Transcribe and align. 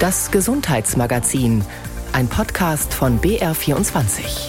Das 0.00 0.30
Gesundheitsmagazin, 0.30 1.64
ein 2.12 2.28
Podcast 2.28 2.94
von 2.94 3.20
BR24. 3.20 4.48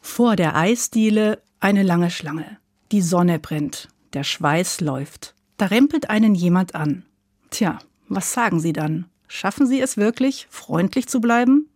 Vor 0.00 0.36
der 0.36 0.56
Eisdiele 0.56 1.42
eine 1.60 1.82
lange 1.82 2.10
Schlange. 2.10 2.56
Die 2.92 3.02
Sonne 3.02 3.38
brennt, 3.38 3.88
der 4.14 4.24
Schweiß 4.24 4.80
läuft. 4.80 5.34
Da 5.58 5.66
rempelt 5.66 6.08
einen 6.08 6.34
jemand 6.34 6.74
an. 6.74 7.04
Tja, 7.50 7.78
was 8.08 8.32
sagen 8.32 8.58
Sie 8.58 8.72
dann? 8.72 9.04
Schaffen 9.28 9.66
Sie 9.66 9.78
es 9.78 9.98
wirklich, 9.98 10.46
freundlich 10.48 11.08
zu 11.08 11.20
bleiben? 11.20 11.68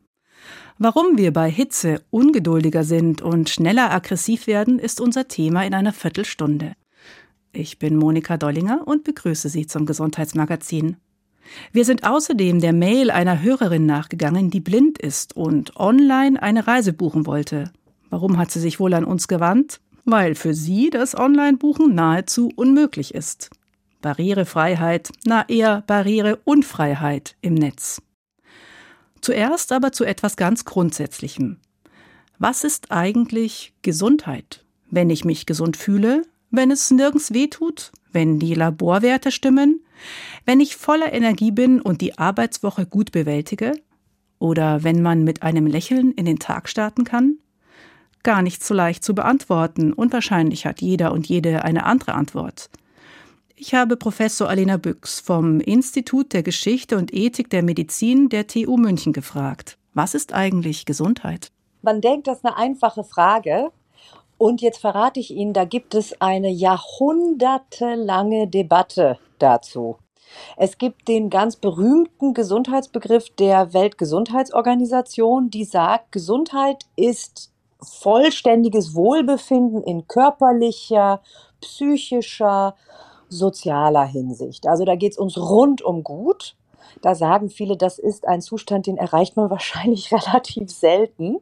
Warum 0.79 1.19
wir 1.19 1.35
bei 1.35 1.51
Hitze 1.51 2.03
ungeduldiger 2.09 2.85
sind 2.85 3.21
und 3.21 3.51
schneller 3.51 3.91
aggressiv 3.91 4.47
werden, 4.47 4.79
ist 4.79 4.99
unser 4.99 5.29
Thema 5.29 5.67
in 5.67 5.75
einer 5.75 5.93
Viertelstunde. 5.93 6.73
Ich 7.59 7.79
bin 7.79 7.97
Monika 7.97 8.37
Dollinger 8.37 8.83
und 8.85 9.03
begrüße 9.03 9.49
Sie 9.49 9.67
zum 9.67 9.87
Gesundheitsmagazin. 9.87 10.99
Wir 11.73 11.87
sind 11.87 12.05
außerdem 12.05 12.61
der 12.61 12.75
Mail 12.75 13.11
einer 13.11 13.41
Hörerin 13.41 13.87
nachgegangen, 13.87 14.51
die 14.51 14.61
blind 14.61 14.99
ist 14.99 15.35
und 15.35 15.75
online 15.77 16.43
eine 16.43 16.67
Reise 16.67 16.93
buchen 16.93 17.25
wollte. 17.25 17.73
Warum 18.11 18.37
hat 18.37 18.51
sie 18.51 18.61
sich 18.61 18.79
wohl 18.79 18.93
an 18.93 19.07
uns 19.07 19.27
gewandt? 19.27 19.81
Weil 20.05 20.35
für 20.35 20.53
sie 20.53 20.91
das 20.91 21.17
Online-Buchen 21.17 21.95
nahezu 21.95 22.51
unmöglich 22.57 23.15
ist. 23.15 23.49
Barrierefreiheit, 24.03 25.09
na 25.25 25.49
eher 25.49 25.83
Barriereunfreiheit 25.87 27.37
im 27.41 27.55
Netz. 27.55 28.03
Zuerst 29.23 29.73
aber 29.73 29.93
zu 29.93 30.05
etwas 30.05 30.37
ganz 30.37 30.67
Grundsätzlichem. 30.67 31.57
Was 32.39 32.65
ist 32.65 32.93
eigentlich 32.93 33.73
Gesundheit? 33.81 34.63
Wenn 34.91 35.09
ich 35.09 35.25
mich 35.25 35.47
gesund 35.47 35.79
fühle, 35.79 36.23
wenn 36.51 36.71
es 36.71 36.91
nirgends 36.91 37.33
weh 37.33 37.49
tut, 37.49 37.93
wenn 38.13 38.39
die 38.39 38.55
Laborwerte 38.55 39.31
stimmen, 39.31 39.85
wenn 40.45 40.61
ich 40.61 40.77
voller 40.77 41.13
Energie 41.13 41.51
bin 41.51 41.81
und 41.81 42.01
die 42.01 42.19
Arbeitswoche 42.19 42.87
gut 42.87 43.13
bewältige? 43.13 43.73
Oder 44.39 44.85
wenn 44.85 45.03
man 45.03 45.25
mit 45.25 45.43
einem 45.43 45.67
Lächeln 45.67 46.13
in 46.13 46.27
den 46.27 46.39
Tag 46.39 46.69
starten 46.69 47.05
kann? 47.05 47.39
Gar 48.23 48.43
nicht 48.43 48.65
so 48.65 48.75
leicht 48.75 49.05
zu 49.05 49.15
beantworten 49.15 49.93
und 49.93 50.13
wahrscheinlich 50.13 50.67
hat 50.67 50.83
jeder 50.83 51.13
und 51.13 51.27
jede 51.27 51.65
eine 51.65 51.85
andere 51.85 52.15
Antwort. 52.15 52.71
Ich 53.55 53.75
habe 53.75 53.97
Professor 53.97 54.51
Alena 54.51 54.77
Büchs 54.77 55.21
vom 55.21 55.61
Institut 55.61 56.35
der 56.35 56.43
Geschichte 56.43 56.99
und 56.99 57.15
Ethik 57.15 57.49
der 57.49 57.63
Medizin 57.63 58.29
der 58.29 58.47
TU 58.47 58.77
München 58.77 59.15
gefragt. 59.15 59.79
Was 59.95 60.15
ist 60.15 60.35
eigentlich 60.35 60.85
Gesundheit? 60.85 61.51
Man 61.81 62.03
denkt, 62.03 62.27
das 62.27 62.39
ist 62.39 62.45
eine 62.45 62.57
einfache 62.57 63.03
Frage. 63.03 63.71
Und 64.39 64.61
jetzt 64.61 64.79
verrate 64.79 65.21
ich 65.21 65.31
Ihnen, 65.31 65.53
da 65.53 65.65
gibt 65.65 65.95
es 65.95 66.21
eine 66.21 66.51
jahrhundertelange 66.51 68.49
Debatte 68.49 69.19
dazu. 69.39 69.97
Es 70.57 70.79
gibt 70.79 71.09
den 71.09 71.31
ganz 71.31 71.57
berühmten 71.57 72.35
Gesundheitsbegriff 72.35 73.31
der 73.31 73.73
Weltgesundheitsorganisation, 73.73 75.51
die 75.51 75.65
sagt, 75.65 76.13
Gesundheit 76.13 76.85
ist 76.97 77.53
vollständiges 77.81 78.95
Wohlbefinden 78.95 79.83
in 79.83 80.09
körperlicher, 80.09 81.21
psychischer, 81.61 82.75
sozialer 83.29 84.05
Hinsicht. 84.05 84.67
Also 84.67 84.85
da 84.85 84.97
geht 84.97 85.13
es 85.13 85.19
uns 85.19 85.37
rundum 85.37 86.03
gut. 86.03 86.57
Da 87.03 87.15
sagen 87.15 87.51
viele, 87.51 87.77
das 87.77 87.99
ist 87.99 88.27
ein 88.27 88.41
Zustand, 88.41 88.87
den 88.87 88.97
erreicht 88.97 89.37
man 89.37 89.51
wahrscheinlich 89.51 90.13
relativ 90.13 90.71
selten. 90.71 91.39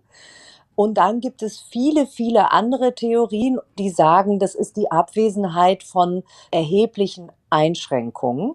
Und 0.77 0.95
dann 0.95 1.21
gibt 1.21 1.43
es 1.43 1.61
viele, 1.61 2.07
viele 2.07 2.53
andere 2.53 2.95
Theorien, 2.95 3.59
die 3.79 3.91
sagen, 3.91 4.39
das 4.39 4.55
ist 4.55 4.77
die 4.77 4.91
Abwesenheit 4.91 5.83
von 5.83 6.25
erheblichen 6.51 7.31
Einschränkungen. 7.51 8.55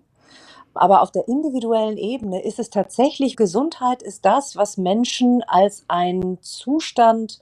Aber 0.73 1.01
auf 1.01 1.11
der 1.11 1.27
individuellen 1.27 1.97
Ebene 1.97 2.41
ist 2.41 2.59
es 2.59 2.69
tatsächlich, 2.69 3.35
Gesundheit 3.35 4.03
ist 4.03 4.25
das, 4.25 4.55
was 4.55 4.77
Menschen 4.77 5.43
als 5.47 5.83
einen 5.87 6.41
Zustand 6.41 7.41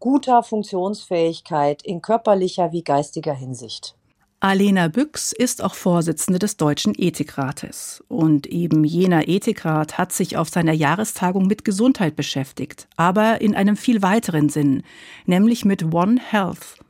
guter 0.00 0.42
Funktionsfähigkeit 0.42 1.82
in 1.82 2.02
körperlicher 2.02 2.72
wie 2.72 2.82
geistiger 2.82 3.34
Hinsicht 3.34 3.96
Alena 4.44 4.88
Büchs 4.88 5.30
ist 5.30 5.62
auch 5.62 5.74
Vorsitzende 5.74 6.40
des 6.40 6.56
Deutschen 6.56 6.94
Ethikrates. 6.98 8.02
Und 8.08 8.48
eben 8.48 8.82
jener 8.82 9.28
Ethikrat 9.28 9.98
hat 9.98 10.10
sich 10.10 10.36
auf 10.36 10.48
seiner 10.48 10.72
Jahrestagung 10.72 11.46
mit 11.46 11.64
Gesundheit 11.64 12.16
beschäftigt, 12.16 12.88
aber 12.96 13.40
in 13.40 13.54
einem 13.54 13.76
viel 13.76 14.02
weiteren 14.02 14.48
Sinn, 14.48 14.82
nämlich 15.26 15.64
mit 15.64 15.94
One 15.94 16.20
Health. 16.20 16.80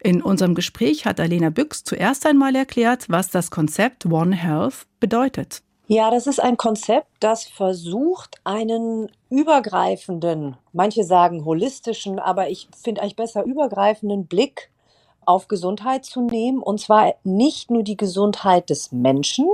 In 0.00 0.20
unserem 0.20 0.56
Gespräch 0.56 1.06
hat 1.06 1.20
Alena 1.20 1.50
Büchs 1.50 1.84
zuerst 1.84 2.26
einmal 2.26 2.56
erklärt, 2.56 3.04
was 3.08 3.30
das 3.30 3.52
Konzept 3.52 4.06
One 4.06 4.34
Health 4.34 4.88
bedeutet. 4.98 5.62
Ja, 5.86 6.10
das 6.10 6.26
ist 6.26 6.40
ein 6.40 6.56
Konzept, 6.56 7.06
das 7.20 7.44
versucht, 7.44 8.40
einen 8.42 9.12
übergreifenden, 9.28 10.56
manche 10.72 11.04
sagen 11.04 11.44
holistischen, 11.44 12.18
aber 12.18 12.48
ich 12.48 12.68
finde 12.82 13.02
eigentlich 13.02 13.14
besser 13.14 13.44
übergreifenden 13.44 14.26
Blick 14.26 14.70
auf 15.30 15.46
Gesundheit 15.46 16.04
zu 16.04 16.22
nehmen. 16.22 16.60
Und 16.60 16.80
zwar 16.80 17.14
nicht 17.22 17.70
nur 17.70 17.84
die 17.84 17.96
Gesundheit 17.96 18.68
des 18.68 18.90
Menschen, 18.90 19.46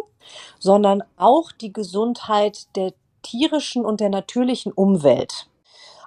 sondern 0.59 1.03
auch 1.19 1.53
die 1.53 1.73
Gesundheit 1.73 2.75
der 2.77 2.95
tierischen 3.23 3.85
und 3.85 4.01
der 4.01 4.09
natürlichen 4.09 4.73
Umwelt. 4.73 5.51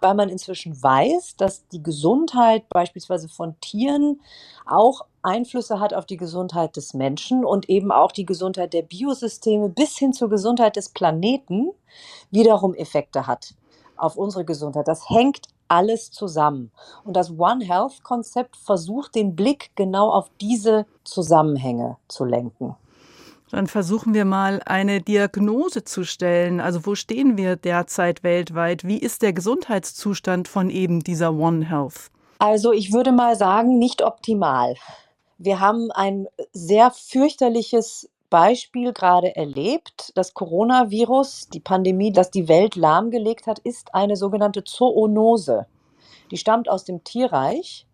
Weil 0.02 0.16
man 0.16 0.30
inzwischen 0.30 0.82
weiß, 0.82 1.36
dass 1.38 1.68
die 1.68 1.84
Gesundheit 1.84 2.68
beispielsweise 2.70 3.30
von 3.30 3.60
Tieren 3.60 4.22
auch 4.66 5.06
Einflüsse 5.22 5.80
hat 5.80 5.94
auf 5.94 6.08
die 6.08 6.18
Gesundheit 6.18 6.76
des 6.76 6.96
Menschen 6.96 7.46
und 7.46 7.70
eben 7.70 7.92
auch 7.92 8.12
die 8.12 8.26
Gesundheit 8.26 8.74
der 8.74 8.82
Biosysteme 8.82 9.70
bis 9.70 9.98
hin 9.98 10.14
zur 10.14 10.30
Gesundheit 10.30 10.78
des 10.78 10.90
Planeten 10.90 11.70
wiederum 12.32 12.74
Effekte 12.74 13.28
hat 13.28 13.54
auf 13.98 14.16
unsere 14.16 14.46
Gesundheit. 14.46 14.88
Das 14.88 15.10
hängt 15.10 15.48
alles 15.70 16.12
zusammen. 16.12 16.72
Und 17.04 17.14
das 17.16 17.32
One 17.38 17.64
Health 17.64 18.04
Konzept 18.04 18.58
versucht 18.58 19.16
den 19.16 19.36
Blick 19.36 19.72
genau 19.76 20.12
auf 20.12 20.30
diese 20.42 20.86
Zusammenhänge 21.04 21.98
zu 22.08 22.26
lenken. 22.26 22.76
Dann 23.52 23.68
versuchen 23.68 24.14
wir 24.14 24.26
mal 24.26 24.62
eine 24.66 25.02
Diagnose 25.02 25.84
zu 25.84 26.04
stellen. 26.04 26.60
Also 26.60 26.86
wo 26.86 26.96
stehen 26.96 27.38
wir 27.38 27.56
derzeit 27.56 28.24
weltweit? 28.24 28.84
Wie 28.84 28.98
ist 28.98 29.22
der 29.22 29.34
Gesundheitszustand 29.34 30.48
von 30.48 30.70
eben 30.70 31.00
dieser 31.00 31.34
One 31.34 31.66
Health? 31.66 32.12
Also 32.38 32.72
ich 32.72 32.94
würde 32.94 33.12
mal 33.12 33.36
sagen, 33.36 33.80
nicht 33.80 34.04
optimal. 34.04 34.76
Wir 35.38 35.60
haben 35.60 35.90
ein 35.92 36.28
sehr 36.54 36.92
fürchterliches 36.92 38.10
Beispiel 38.30 38.94
gerade 38.94 39.36
erlebt. 39.36 40.12
Das 40.16 40.34
Coronavirus, 40.34 41.50
die 41.54 41.60
Pandemie, 41.60 42.12
das 42.12 42.32
die 42.32 42.48
Welt 42.48 42.76
lahmgelegt 42.76 43.48
hat, 43.48 43.60
ist 43.60 43.94
eine 43.94 44.16
sogenannte 44.16 44.64
Zoonose. 44.64 45.66
Die 46.32 46.38
stammt 46.38 46.70
aus 46.70 46.84
dem 46.84 47.04
Tierreich. 47.04 47.86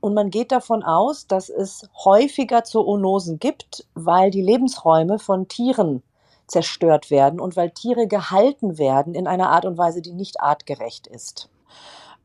Und 0.00 0.14
man 0.14 0.30
geht 0.30 0.52
davon 0.52 0.82
aus, 0.82 1.26
dass 1.26 1.48
es 1.48 1.88
häufiger 2.04 2.62
Zoonosen 2.62 3.38
gibt, 3.38 3.86
weil 3.94 4.30
die 4.30 4.42
Lebensräume 4.42 5.18
von 5.18 5.48
Tieren 5.48 6.02
zerstört 6.46 7.10
werden 7.10 7.40
und 7.40 7.56
weil 7.56 7.70
Tiere 7.70 8.06
gehalten 8.06 8.76
werden 8.76 9.14
in 9.14 9.26
einer 9.26 9.48
Art 9.48 9.64
und 9.64 9.78
Weise, 9.78 10.02
die 10.02 10.12
nicht 10.12 10.40
artgerecht 10.40 11.06
ist. 11.06 11.48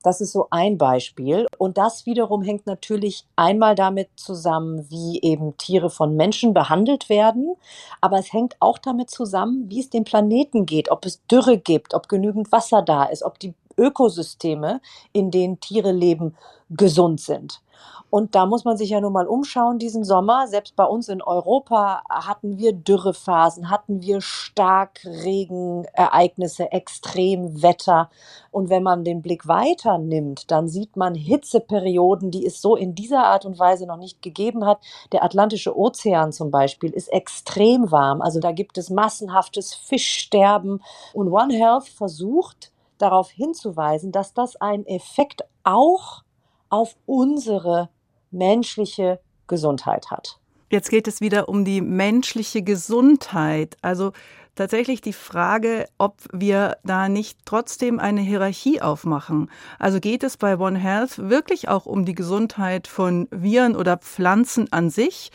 Das 0.04 0.22
ist 0.22 0.32
so 0.32 0.48
ein 0.50 0.78
Beispiel. 0.78 1.46
Und 1.58 1.78
das 1.78 2.06
wiederum 2.06 2.42
hängt 2.42 2.66
natürlich 2.66 3.26
einmal 3.36 3.76
damit 3.76 4.10
zusammen, 4.16 4.90
wie 4.90 5.22
eben 5.22 5.58
Tiere 5.58 5.90
von 5.90 6.16
Menschen 6.16 6.54
behandelt 6.54 7.10
werden. 7.10 7.56
Aber 8.02 8.20
es 8.20 8.32
hängt 8.32 8.56
auch 8.60 8.78
damit 8.78 9.10
zusammen, 9.10 9.70
wie 9.70 9.82
es 9.82 9.90
dem 9.90 10.06
Planeten 10.06 10.66
geht, 10.66 10.90
ob 10.90 11.06
es 11.06 11.26
Dürre 11.28 11.58
gibt, 11.58 11.94
ob 11.94 12.08
genügend 12.08 12.52
Wasser 12.52 12.82
da 12.82 13.04
ist, 13.06 13.24
ob 13.24 13.40
die 13.40 13.54
Ökosysteme, 13.78 14.82
in 15.14 15.32
denen 15.32 15.60
Tiere 15.60 15.92
leben, 15.92 16.36
gesund 16.70 17.22
sind. 17.22 17.62
Und 18.10 18.34
da 18.34 18.48
muss 18.48 18.66
man 18.66 18.78
sich 18.78 18.90
ja 18.90 19.00
nun 19.02 19.14
mal 19.14 19.28
umschauen 19.28 19.78
diesen 19.78 20.04
Sommer. 20.04 20.48
Selbst 20.48 20.76
bei 20.76 20.86
uns 20.86 21.10
in 21.10 21.22
Europa 21.22 22.02
hatten 22.10 22.58
wir 22.58 22.74
Dürrephasen, 22.74 23.70
hatten 23.70 24.02
wir 24.02 24.22
Starkregenereignisse, 24.22 26.72
Extremwetter. 26.72 28.10
Und 28.52 28.72
wenn 28.72 28.82
man 28.82 29.04
den 29.04 29.22
Blick 29.22 29.48
weiter 29.48 30.00
nimmt, 30.00 30.50
dann 30.50 30.68
sieht 30.68 30.96
man 30.96 31.14
Hitzeperioden, 31.14 32.32
die 32.32 32.44
es 32.46 32.62
so 32.62 32.76
in 32.76 32.96
dieser 32.96 33.26
Art 33.26 33.46
und 33.46 33.60
Weise 33.60 33.86
noch 33.86 33.98
nicht 33.98 34.24
gegeben 34.24 34.66
hat. 34.66 34.80
Der 35.12 35.24
Atlantische 35.24 35.78
Ozean 35.78 36.32
zum 36.32 36.50
Beispiel 36.50 36.90
ist 36.92 37.10
extrem 37.10 37.92
warm. 37.92 38.22
Also 38.22 38.40
da 38.40 38.52
gibt 38.52 38.80
es 38.80 38.90
massenhaftes 38.90 39.76
Fischsterben. 39.76 40.82
Und 41.14 41.32
One 41.32 41.54
Health 41.54 41.88
versucht 41.88 42.72
darauf 42.98 43.30
hinzuweisen, 43.30 44.12
dass 44.12 44.34
das 44.34 44.56
einen 44.56 44.86
Effekt 44.86 45.44
auch 45.64 46.24
auf 46.70 46.96
unsere 47.06 47.90
menschliche 48.32 49.20
Gesundheit 49.48 50.12
hat. 50.12 50.40
Jetzt 50.72 50.90
geht 50.90 51.08
es 51.08 51.20
wieder 51.20 51.50
um 51.50 51.66
die 51.66 51.82
menschliche 51.82 52.62
Gesundheit. 52.62 53.76
Also 53.82 54.12
tatsächlich 54.54 55.02
die 55.02 55.14
Frage, 55.14 55.88
ob 55.98 56.18
wir 56.32 56.78
da 56.84 57.10
nicht 57.10 57.40
trotzdem 57.46 58.00
eine 58.00 58.22
Hierarchie 58.22 58.82
aufmachen. 58.82 59.50
Also 59.80 60.00
geht 60.00 60.24
es 60.24 60.38
bei 60.38 60.60
One 60.60 60.78
Health 60.78 61.30
wirklich 61.30 61.70
auch 61.70 61.86
um 61.86 62.06
die 62.06 62.14
Gesundheit 62.14 62.88
von 62.88 63.28
Viren 63.32 63.76
oder 63.76 63.98
Pflanzen 63.98 64.72
an 64.72 64.90
sich? 64.90 65.32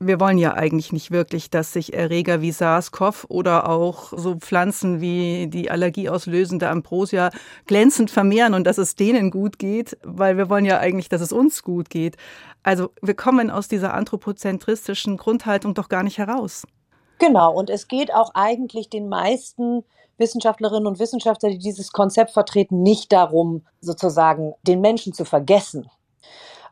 Wir 0.00 0.20
wollen 0.20 0.38
ja 0.38 0.54
eigentlich 0.54 0.92
nicht 0.92 1.10
wirklich, 1.10 1.50
dass 1.50 1.72
sich 1.72 1.94
Erreger 1.94 2.40
wie 2.40 2.52
SARS-CoV 2.52 3.26
oder 3.28 3.68
auch 3.68 4.12
so 4.14 4.36
Pflanzen 4.36 5.00
wie 5.00 5.46
die 5.46 5.70
allergieauslösende 5.70 6.68
Ambrosia 6.68 7.30
glänzend 7.66 8.10
vermehren 8.10 8.54
und 8.54 8.64
dass 8.64 8.78
es 8.78 8.96
denen 8.96 9.30
gut 9.30 9.58
geht, 9.58 9.96
weil 10.02 10.36
wir 10.36 10.50
wollen 10.50 10.64
ja 10.64 10.78
eigentlich, 10.78 11.08
dass 11.08 11.20
es 11.20 11.32
uns 11.32 11.62
gut 11.62 11.90
geht. 11.90 12.16
Also 12.62 12.90
wir 13.02 13.14
kommen 13.14 13.50
aus 13.50 13.68
dieser 13.68 13.94
anthropozentristischen 13.94 15.16
Grundhaltung 15.16 15.74
doch 15.74 15.88
gar 15.88 16.02
nicht 16.02 16.18
heraus. 16.18 16.66
Genau, 17.18 17.52
und 17.52 17.70
es 17.70 17.88
geht 17.88 18.12
auch 18.12 18.32
eigentlich 18.34 18.90
den 18.90 19.08
meisten 19.08 19.84
Wissenschaftlerinnen 20.18 20.86
und 20.86 20.98
Wissenschaftler, 20.98 21.50
die 21.50 21.58
dieses 21.58 21.92
Konzept 21.92 22.32
vertreten, 22.32 22.82
nicht 22.82 23.12
darum, 23.12 23.66
sozusagen 23.80 24.54
den 24.62 24.80
Menschen 24.80 25.12
zu 25.12 25.24
vergessen. 25.24 25.88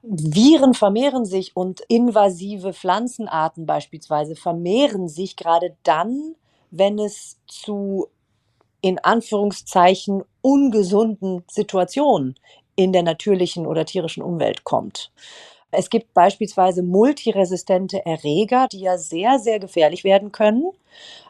Viren 0.03 0.75
vermehren 0.75 1.25
sich 1.25 1.57
und 1.57 1.81
invasive 1.89 2.73
Pflanzenarten 2.73 3.67
beispielsweise 3.67 4.35
vermehren 4.35 5.09
sich 5.09 5.37
gerade 5.37 5.77
dann, 5.85 6.35
wenn 6.71 6.99
es 6.99 7.39
zu 7.47 8.09
in 8.81 8.99
Anführungszeichen 8.99 10.25
ungesunden 10.41 11.45
Situationen 11.49 12.35
in 12.77 12.93
der 12.93 13.05
natürlichen 13.05 13.67
oder 13.67 13.85
tierischen 13.87 14.23
Umwelt 14.25 14.65
kommt. 14.65 15.13
Es 15.71 15.91
gibt 15.91 16.15
beispielsweise 16.15 16.83
multiresistente 16.83 18.05
Erreger, 18.05 18.69
die 18.71 18.81
ja 18.81 18.99
sehr, 18.99 19.39
sehr 19.39 19.61
gefährlich 19.61 20.05
werden 20.05 20.33
können, 20.33 20.71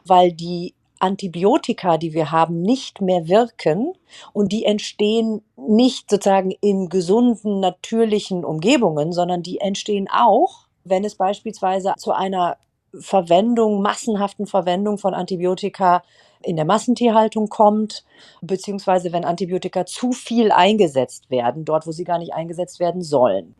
weil 0.05 0.33
die 0.33 0.73
Antibiotika, 1.03 1.97
die 1.97 2.13
wir 2.13 2.31
haben, 2.31 2.61
nicht 2.61 3.01
mehr 3.01 3.27
wirken 3.27 3.91
und 4.31 4.53
die 4.53 4.63
entstehen 4.63 5.41
nicht 5.57 6.09
sozusagen 6.09 6.51
in 6.61 6.87
gesunden, 6.87 7.59
natürlichen 7.59 8.45
Umgebungen, 8.45 9.11
sondern 9.11 9.43
die 9.43 9.59
entstehen 9.59 10.07
auch, 10.09 10.67
wenn 10.85 11.03
es 11.03 11.15
beispielsweise 11.15 11.93
zu 11.97 12.13
einer 12.13 12.55
Verwendung, 12.97 13.81
massenhaften 13.81 14.47
Verwendung 14.47 14.97
von 14.97 15.13
Antibiotika 15.13 16.03
in 16.41 16.55
der 16.55 16.65
Massentierhaltung 16.65 17.49
kommt, 17.49 18.05
beziehungsweise 18.41 19.11
wenn 19.11 19.25
Antibiotika 19.25 19.85
zu 19.85 20.13
viel 20.13 20.53
eingesetzt 20.53 21.29
werden, 21.29 21.65
dort, 21.65 21.85
wo 21.85 21.91
sie 21.91 22.05
gar 22.05 22.19
nicht 22.19 22.33
eingesetzt 22.33 22.79
werden 22.79 23.01
sollen. 23.01 23.55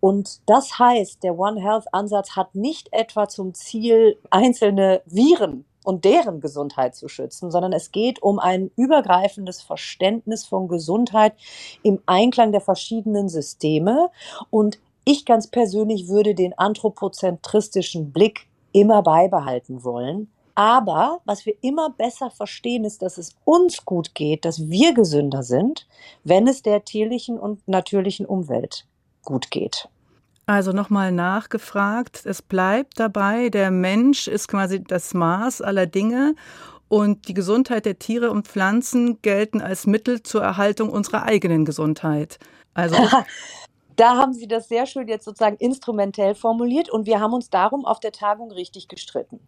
Und 0.00 0.40
das 0.46 0.80
heißt, 0.80 1.22
der 1.22 1.38
One 1.38 1.60
Health 1.60 1.86
Ansatz 1.92 2.34
hat 2.34 2.56
nicht 2.56 2.88
etwa 2.92 3.28
zum 3.28 3.54
Ziel, 3.54 4.18
einzelne 4.30 5.02
Viren 5.06 5.64
und 5.86 6.04
deren 6.04 6.40
Gesundheit 6.40 6.96
zu 6.96 7.08
schützen, 7.08 7.50
sondern 7.50 7.72
es 7.72 7.92
geht 7.92 8.20
um 8.20 8.40
ein 8.40 8.72
übergreifendes 8.76 9.62
Verständnis 9.62 10.44
von 10.44 10.66
Gesundheit 10.66 11.34
im 11.82 12.00
Einklang 12.06 12.50
der 12.50 12.60
verschiedenen 12.60 13.28
Systeme. 13.28 14.10
Und 14.50 14.80
ich 15.04 15.24
ganz 15.24 15.46
persönlich 15.46 16.08
würde 16.08 16.34
den 16.34 16.58
anthropozentristischen 16.58 18.12
Blick 18.12 18.48
immer 18.72 19.02
beibehalten 19.02 19.84
wollen. 19.84 20.28
Aber 20.56 21.20
was 21.24 21.46
wir 21.46 21.54
immer 21.60 21.90
besser 21.90 22.30
verstehen, 22.30 22.84
ist, 22.84 23.02
dass 23.02 23.16
es 23.16 23.36
uns 23.44 23.84
gut 23.84 24.14
geht, 24.14 24.44
dass 24.44 24.68
wir 24.68 24.92
gesünder 24.92 25.44
sind, 25.44 25.86
wenn 26.24 26.48
es 26.48 26.62
der 26.62 26.84
tierlichen 26.84 27.38
und 27.38 27.68
natürlichen 27.68 28.26
Umwelt 28.26 28.86
gut 29.22 29.52
geht. 29.52 29.88
Also 30.48 30.70
nochmal 30.70 31.10
nachgefragt, 31.10 32.22
es 32.24 32.40
bleibt 32.40 33.00
dabei, 33.00 33.48
der 33.48 33.72
Mensch 33.72 34.28
ist 34.28 34.46
quasi 34.46 34.80
das 34.82 35.12
Maß 35.12 35.60
aller 35.60 35.86
Dinge 35.86 36.36
und 36.86 37.26
die 37.26 37.34
Gesundheit 37.34 37.84
der 37.84 37.98
Tiere 37.98 38.30
und 38.30 38.46
Pflanzen 38.46 39.20
gelten 39.22 39.60
als 39.60 39.88
Mittel 39.88 40.22
zur 40.22 40.42
Erhaltung 40.42 40.90
unserer 40.90 41.24
eigenen 41.24 41.64
Gesundheit. 41.64 42.38
Also 42.74 42.96
da 43.96 44.16
haben 44.16 44.32
Sie 44.34 44.46
das 44.46 44.68
sehr 44.68 44.86
schön 44.86 45.08
jetzt 45.08 45.24
sozusagen 45.24 45.56
instrumentell 45.56 46.36
formuliert 46.36 46.90
und 46.90 47.06
wir 47.06 47.18
haben 47.18 47.32
uns 47.32 47.50
darum 47.50 47.84
auf 47.84 47.98
der 47.98 48.12
Tagung 48.12 48.52
richtig 48.52 48.86
gestritten. 48.86 49.40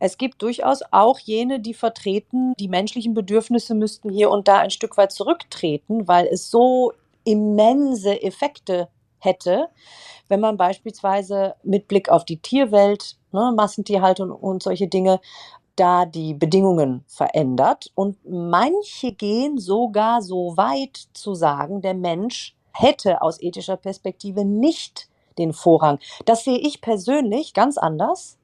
Es 0.00 0.18
gibt 0.18 0.42
durchaus 0.42 0.80
auch 0.90 1.20
jene, 1.20 1.60
die 1.60 1.74
vertreten, 1.74 2.52
die 2.58 2.68
menschlichen 2.68 3.14
Bedürfnisse 3.14 3.76
müssten 3.76 4.10
hier 4.10 4.30
und 4.30 4.48
da 4.48 4.58
ein 4.58 4.70
Stück 4.70 4.96
weit 4.96 5.12
zurücktreten, 5.12 6.08
weil 6.08 6.26
es 6.26 6.50
so 6.50 6.92
immense 7.24 8.22
Effekte 8.22 8.88
hätte, 9.18 9.68
wenn 10.28 10.40
man 10.40 10.56
beispielsweise 10.56 11.54
mit 11.62 11.88
Blick 11.88 12.08
auf 12.08 12.24
die 12.24 12.38
Tierwelt, 12.38 13.16
ne, 13.32 13.52
Massentierhaltung 13.56 14.30
und 14.30 14.62
solche 14.62 14.88
Dinge, 14.88 15.20
da 15.76 16.06
die 16.06 16.34
Bedingungen 16.34 17.04
verändert. 17.06 17.92
Und 17.94 18.16
manche 18.28 19.12
gehen 19.12 19.58
sogar 19.58 20.22
so 20.22 20.56
weit 20.56 21.08
zu 21.12 21.34
sagen, 21.34 21.82
der 21.82 21.94
Mensch 21.94 22.56
hätte 22.72 23.22
aus 23.22 23.40
ethischer 23.40 23.76
Perspektive 23.76 24.44
nicht 24.44 25.08
den 25.38 25.52
Vorrang. 25.52 25.98
Das 26.24 26.44
sehe 26.44 26.58
ich 26.58 26.80
persönlich 26.80 27.54
ganz 27.54 27.78
anders. 27.78 28.38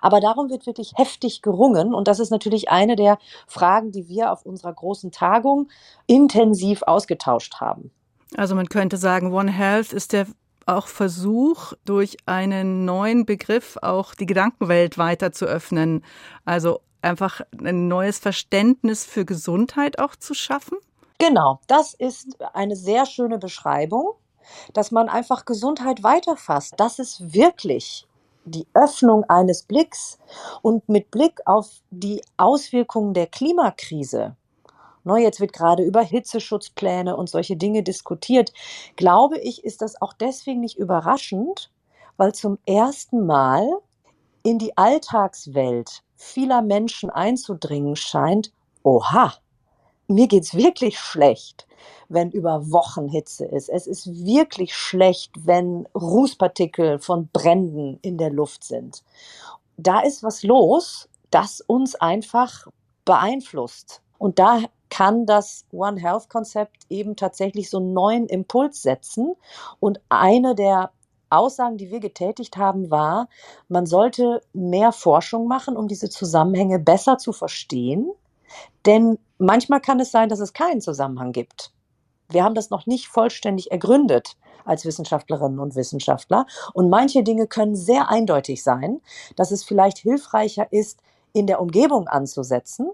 Aber 0.00 0.20
darum 0.20 0.48
wird 0.48 0.66
wirklich 0.66 0.92
heftig 0.96 1.42
gerungen. 1.42 1.94
Und 1.94 2.08
das 2.08 2.18
ist 2.18 2.30
natürlich 2.30 2.70
eine 2.70 2.96
der 2.96 3.18
Fragen, 3.46 3.92
die 3.92 4.08
wir 4.08 4.32
auf 4.32 4.46
unserer 4.46 4.72
großen 4.72 5.12
Tagung 5.12 5.68
intensiv 6.06 6.82
ausgetauscht 6.82 7.56
haben. 7.56 7.90
Also 8.36 8.54
man 8.54 8.68
könnte 8.68 8.96
sagen, 8.96 9.32
One 9.32 9.50
Health 9.50 9.92
ist 9.92 10.12
der 10.12 10.26
auch 10.66 10.88
Versuch, 10.88 11.74
durch 11.84 12.16
einen 12.26 12.84
neuen 12.84 13.24
Begriff 13.24 13.78
auch 13.82 14.14
die 14.14 14.26
Gedankenwelt 14.26 14.98
weiter 14.98 15.30
zu 15.32 15.46
öffnen. 15.46 16.04
Also 16.44 16.80
einfach 17.02 17.40
ein 17.62 17.88
neues 17.88 18.18
Verständnis 18.18 19.04
für 19.04 19.24
Gesundheit 19.24 19.98
auch 20.00 20.16
zu 20.16 20.34
schaffen? 20.34 20.78
Genau, 21.18 21.60
das 21.66 21.94
ist 21.94 22.36
eine 22.52 22.76
sehr 22.76 23.06
schöne 23.06 23.38
Beschreibung, 23.38 24.16
dass 24.74 24.90
man 24.90 25.08
einfach 25.08 25.44
Gesundheit 25.44 26.02
weiterfasst. 26.02 26.74
Das 26.76 26.98
ist 26.98 27.32
wirklich 27.32 28.06
die 28.44 28.66
Öffnung 28.74 29.24
eines 29.24 29.62
Blicks 29.62 30.18
und 30.62 30.88
mit 30.88 31.10
Blick 31.10 31.40
auf 31.46 31.68
die 31.90 32.22
Auswirkungen 32.36 33.14
der 33.14 33.26
Klimakrise 33.26 34.36
Ne, 35.06 35.18
jetzt 35.18 35.38
wird 35.38 35.52
gerade 35.52 35.84
über 35.84 36.02
Hitzeschutzpläne 36.02 37.16
und 37.16 37.30
solche 37.30 37.56
Dinge 37.56 37.84
diskutiert. 37.84 38.52
Glaube 38.96 39.38
ich, 39.38 39.64
ist 39.64 39.80
das 39.80 40.02
auch 40.02 40.12
deswegen 40.12 40.58
nicht 40.58 40.76
überraschend, 40.78 41.70
weil 42.16 42.34
zum 42.34 42.58
ersten 42.66 43.24
Mal 43.24 43.64
in 44.42 44.58
die 44.58 44.76
Alltagswelt 44.76 46.02
vieler 46.16 46.60
Menschen 46.60 47.08
einzudringen 47.08 47.94
scheint, 47.94 48.50
oha, 48.82 49.32
mir 50.08 50.26
geht's 50.26 50.54
wirklich 50.54 50.98
schlecht, 50.98 51.68
wenn 52.08 52.32
über 52.32 52.72
Wochen 52.72 53.08
Hitze 53.08 53.44
ist. 53.44 53.68
Es 53.68 53.86
ist 53.86 54.08
wirklich 54.08 54.74
schlecht, 54.74 55.30
wenn 55.38 55.86
Rußpartikel 55.94 56.98
von 56.98 57.28
Bränden 57.32 58.00
in 58.02 58.18
der 58.18 58.30
Luft 58.30 58.64
sind. 58.64 59.04
Da 59.76 60.00
ist 60.00 60.24
was 60.24 60.42
los, 60.42 61.08
das 61.30 61.60
uns 61.60 61.94
einfach 61.94 62.66
beeinflusst. 63.04 64.02
Und 64.18 64.40
da 64.40 64.62
kann 64.90 65.26
das 65.26 65.64
One 65.72 66.00
Health 66.00 66.28
Konzept 66.28 66.84
eben 66.88 67.16
tatsächlich 67.16 67.70
so 67.70 67.78
einen 67.78 67.92
neuen 67.92 68.26
Impuls 68.26 68.82
setzen. 68.82 69.34
Und 69.80 70.00
eine 70.08 70.54
der 70.54 70.90
Aussagen, 71.28 71.76
die 71.76 71.90
wir 71.90 72.00
getätigt 72.00 72.56
haben, 72.56 72.90
war, 72.90 73.28
man 73.68 73.86
sollte 73.86 74.42
mehr 74.52 74.92
Forschung 74.92 75.48
machen, 75.48 75.76
um 75.76 75.88
diese 75.88 76.08
Zusammenhänge 76.08 76.78
besser 76.78 77.18
zu 77.18 77.32
verstehen. 77.32 78.10
Denn 78.84 79.18
manchmal 79.38 79.80
kann 79.80 80.00
es 80.00 80.12
sein, 80.12 80.28
dass 80.28 80.40
es 80.40 80.52
keinen 80.52 80.80
Zusammenhang 80.80 81.32
gibt. 81.32 81.72
Wir 82.28 82.44
haben 82.44 82.54
das 82.54 82.70
noch 82.70 82.86
nicht 82.86 83.08
vollständig 83.08 83.70
ergründet 83.70 84.36
als 84.64 84.84
Wissenschaftlerinnen 84.84 85.60
und 85.60 85.76
Wissenschaftler. 85.76 86.46
Und 86.74 86.90
manche 86.90 87.22
Dinge 87.22 87.46
können 87.46 87.76
sehr 87.76 88.08
eindeutig 88.08 88.62
sein, 88.62 89.00
dass 89.36 89.50
es 89.50 89.64
vielleicht 89.64 89.98
hilfreicher 89.98 90.72
ist, 90.72 91.00
in 91.32 91.46
der 91.46 91.60
Umgebung 91.60 92.08
anzusetzen 92.08 92.90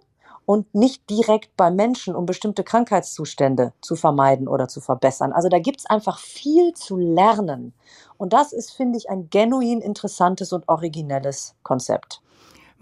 und 0.46 0.74
nicht 0.74 1.08
direkt 1.10 1.56
beim 1.56 1.76
Menschen, 1.76 2.14
um 2.14 2.26
bestimmte 2.26 2.64
Krankheitszustände 2.64 3.72
zu 3.80 3.96
vermeiden 3.96 4.48
oder 4.48 4.68
zu 4.68 4.80
verbessern. 4.80 5.32
Also 5.32 5.48
da 5.48 5.58
gibt 5.58 5.80
es 5.80 5.86
einfach 5.86 6.18
viel 6.18 6.72
zu 6.74 6.96
lernen. 6.96 7.74
Und 8.16 8.32
das 8.32 8.52
ist, 8.52 8.70
finde 8.72 8.98
ich, 8.98 9.10
ein 9.10 9.28
genuin 9.30 9.80
interessantes 9.80 10.52
und 10.52 10.68
originelles 10.68 11.54
Konzept. 11.62 12.21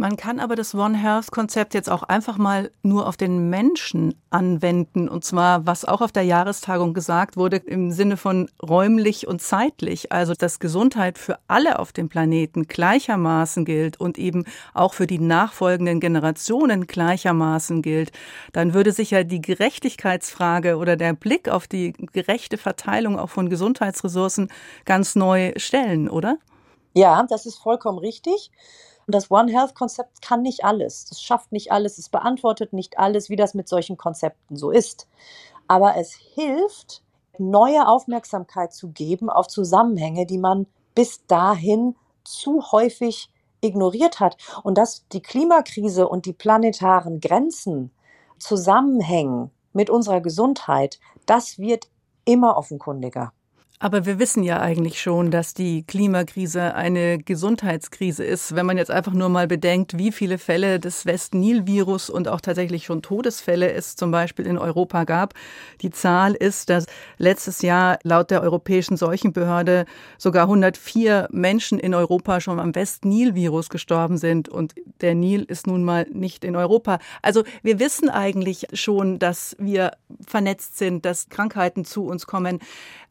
Man 0.01 0.17
kann 0.17 0.41
aber 0.41 0.57
das 0.57 0.75
One 0.75 0.97
Health 0.97 1.31
Konzept 1.31 1.75
jetzt 1.75 1.91
auch 1.91 2.03
einfach 2.03 2.39
mal 2.39 2.71
nur 2.83 3.07
auf 3.07 3.19
den 3.19 3.51
Menschen 3.51 4.15
anwenden. 4.31 5.11
Und 5.11 5.27
zwar, 5.27 5.67
was 5.67 5.85
auch 5.85 6.01
auf 6.01 6.11
der 6.11 6.23
Jahrestagung 6.23 6.95
gesagt 6.95 7.37
wurde, 7.37 7.59
im 7.59 7.93
Sinne 7.93 8.17
von 8.17 8.49
räumlich 8.63 9.29
und 9.29 9.43
zeitlich. 9.43 10.11
Also, 10.11 10.33
dass 10.33 10.59
Gesundheit 10.59 11.19
für 11.19 11.39
alle 11.49 11.79
auf 11.79 11.93
dem 11.93 12.09
Planeten 12.09 12.67
gleichermaßen 12.67 13.67
gilt 13.67 14.01
und 14.01 14.17
eben 14.17 14.47
auch 14.73 14.95
für 14.95 15.07
die 15.07 15.19
nachfolgenden 15.19 16.01
Generationen 16.01 16.87
gleichermaßen 16.87 17.83
gilt. 17.83 18.11
Dann 18.55 18.73
würde 18.73 18.93
sich 18.93 19.11
ja 19.11 19.23
die 19.23 19.43
Gerechtigkeitsfrage 19.43 20.79
oder 20.79 20.97
der 20.97 21.13
Blick 21.13 21.51
auf 21.51 21.69
die 21.69 21.93
gerechte 21.93 22.57
Verteilung 22.57 23.19
auch 23.19 23.29
von 23.29 23.51
Gesundheitsressourcen 23.51 24.51
ganz 24.87 25.15
neu 25.15 25.53
stellen, 25.59 26.09
oder? 26.09 26.39
Ja, 26.95 27.27
das 27.29 27.45
ist 27.45 27.59
vollkommen 27.59 27.99
richtig. 27.99 28.51
Und 29.11 29.15
das 29.17 29.29
One 29.29 29.51
Health 29.51 29.75
Konzept 29.75 30.23
kann 30.23 30.43
nicht 30.43 30.65
alles. 30.65 31.09
Es 31.11 31.21
schafft 31.21 31.51
nicht 31.51 31.73
alles. 31.73 31.99
Es 31.99 32.11
beantwortet 32.11 32.73
nicht 32.73 32.97
alles, 32.97 33.29
wie 33.29 33.35
das 33.35 33.55
mit 33.55 33.69
solchen 33.69 33.97
Konzepten 33.97 34.55
so 34.55 34.71
ist. 34.71 35.09
Aber 35.67 35.97
es 35.97 36.13
hilft, 36.13 37.03
neue 37.37 37.89
Aufmerksamkeit 37.89 38.73
zu 38.73 38.91
geben 38.91 39.29
auf 39.29 39.49
Zusammenhänge, 39.49 40.27
die 40.27 40.39
man 40.39 40.69
bis 40.95 41.27
dahin 41.27 41.97
zu 42.23 42.71
häufig 42.71 43.33
ignoriert 43.61 44.21
hat 44.21 44.37
und 44.63 44.79
dass 44.79 45.09
die 45.09 45.23
Klimakrise 45.23 46.07
und 46.07 46.25
die 46.25 46.33
planetaren 46.33 47.19
Grenzen 47.19 47.91
zusammenhängen 48.39 49.51
mit 49.73 49.91
unserer 49.91 50.21
Gesundheit, 50.21 51.01
das 51.27 51.59
wird 51.59 51.89
immer 52.25 52.57
offenkundiger. 52.57 53.33
Aber 53.83 54.05
wir 54.05 54.19
wissen 54.19 54.43
ja 54.43 54.61
eigentlich 54.61 55.01
schon, 55.01 55.31
dass 55.31 55.55
die 55.55 55.85
Klimakrise 55.85 56.75
eine 56.75 57.17
Gesundheitskrise 57.17 58.23
ist. 58.23 58.55
Wenn 58.55 58.67
man 58.67 58.77
jetzt 58.77 58.91
einfach 58.91 59.15
nur 59.15 59.31
mal 59.31 59.47
bedenkt, 59.47 59.97
wie 59.97 60.13
viele 60.13 60.37
Fälle 60.37 60.79
des 60.79 61.07
West-Nil-Virus 61.07 62.11
und 62.11 62.29
auch 62.29 62.43
tatsächlich 62.43 62.85
schon 62.85 63.01
Todesfälle 63.01 63.73
es 63.73 63.97
zum 63.97 64.11
Beispiel 64.11 64.47
in 64.47 64.59
Europa 64.59 65.05
gab. 65.05 65.33
Die 65.81 65.89
Zahl 65.89 66.35
ist, 66.35 66.69
dass 66.69 66.85
letztes 67.17 67.63
Jahr 67.63 67.99
laut 68.03 68.31
der 68.31 68.43
Europäischen 68.43 68.99
Seuchenbehörde 68.99 69.87
sogar 70.19 70.43
104 70.43 71.29
Menschen 71.31 71.79
in 71.79 71.95
Europa 71.95 72.43
schon 72.43 72.61
am 72.61 72.75
West-Nil-Virus 72.75 73.71
gestorben 73.71 74.19
sind. 74.19 74.51
Und 74.51 74.75
der 75.01 75.15
Nil 75.15 75.45
ist 75.45 75.67
nun 75.67 75.85
mal 75.85 76.07
nicht 76.13 76.45
in 76.45 76.55
Europa. 76.55 76.99
Also 77.23 77.45
wir 77.63 77.79
wissen 77.79 78.11
eigentlich 78.11 78.67
schon, 78.75 79.19
dass 79.19 79.57
wir 79.59 79.93
vernetzt 80.27 80.77
sind, 80.77 81.07
dass 81.07 81.31
Krankheiten 81.31 81.87
zu 81.87 82.05
uns 82.05 82.27
kommen 82.27 82.59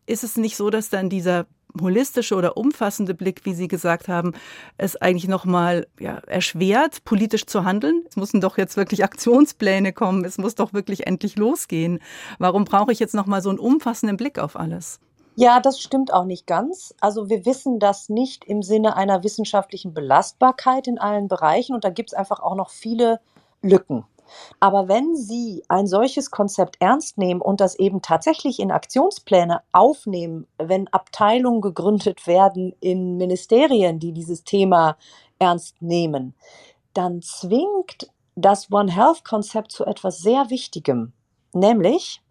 ist 0.09 0.23
es 0.23 0.37
nicht 0.37 0.57
so, 0.57 0.69
dass 0.69 0.89
dann 0.89 1.09
dieser 1.09 1.45
holistische 1.79 2.35
oder 2.35 2.57
umfassende 2.57 3.13
Blick, 3.13 3.45
wie 3.45 3.53
Sie 3.53 3.67
gesagt 3.67 4.07
haben, 4.07 4.33
es 4.77 4.95
eigentlich 4.95 5.27
nochmal 5.27 5.87
ja, 5.99 6.17
erschwert, 6.25 7.03
politisch 7.03 7.45
zu 7.45 7.63
handeln. 7.63 8.03
Es 8.09 8.15
müssen 8.15 8.41
doch 8.41 8.57
jetzt 8.57 8.75
wirklich 8.75 9.03
Aktionspläne 9.03 9.93
kommen. 9.93 10.25
Es 10.25 10.37
muss 10.37 10.55
doch 10.55 10.73
wirklich 10.73 11.05
endlich 11.05 11.35
losgehen. 11.35 11.99
Warum 12.39 12.65
brauche 12.65 12.91
ich 12.91 12.99
jetzt 12.99 13.13
nochmal 13.13 13.41
so 13.41 13.49
einen 13.49 13.59
umfassenden 13.59 14.17
Blick 14.17 14.39
auf 14.39 14.55
alles? 14.55 14.99
Ja, 15.35 15.59
das 15.59 15.79
stimmt 15.79 16.11
auch 16.11 16.25
nicht 16.25 16.47
ganz. 16.47 16.93
Also 16.99 17.29
wir 17.29 17.45
wissen 17.45 17.79
das 17.79 18.09
nicht 18.09 18.45
im 18.45 18.61
Sinne 18.61 18.97
einer 18.97 19.23
wissenschaftlichen 19.23 19.93
Belastbarkeit 19.93 20.87
in 20.87 20.97
allen 20.97 21.27
Bereichen 21.27 21.75
und 21.75 21.83
da 21.83 21.91
gibt 21.91 22.09
es 22.09 22.13
einfach 22.13 22.39
auch 22.39 22.55
noch 22.55 22.71
viele 22.71 23.19
Lücken. 23.61 24.05
Aber 24.59 24.87
wenn 24.87 25.15
Sie 25.15 25.63
ein 25.67 25.87
solches 25.87 26.31
Konzept 26.31 26.77
ernst 26.79 27.17
nehmen 27.17 27.41
und 27.41 27.61
das 27.61 27.75
eben 27.75 28.01
tatsächlich 28.01 28.59
in 28.59 28.71
Aktionspläne 28.71 29.61
aufnehmen, 29.71 30.47
wenn 30.57 30.87
Abteilungen 30.89 31.61
gegründet 31.61 32.27
werden 32.27 32.73
in 32.79 33.17
Ministerien, 33.17 33.99
die 33.99 34.11
dieses 34.11 34.43
Thema 34.43 34.97
ernst 35.39 35.81
nehmen, 35.81 36.35
dann 36.93 37.21
zwingt 37.21 38.11
das 38.35 38.71
One 38.71 38.93
Health 38.93 39.23
Konzept 39.23 39.71
zu 39.71 39.85
etwas 39.85 40.19
sehr 40.19 40.49
Wichtigem, 40.49 41.13
nämlich 41.53 42.21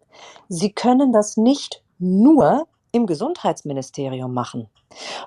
Sie 0.47 0.71
können 0.71 1.13
das 1.13 1.37
nicht 1.37 1.83
nur 1.99 2.67
im 2.91 3.05
Gesundheitsministerium 3.05 4.33
machen, 4.33 4.67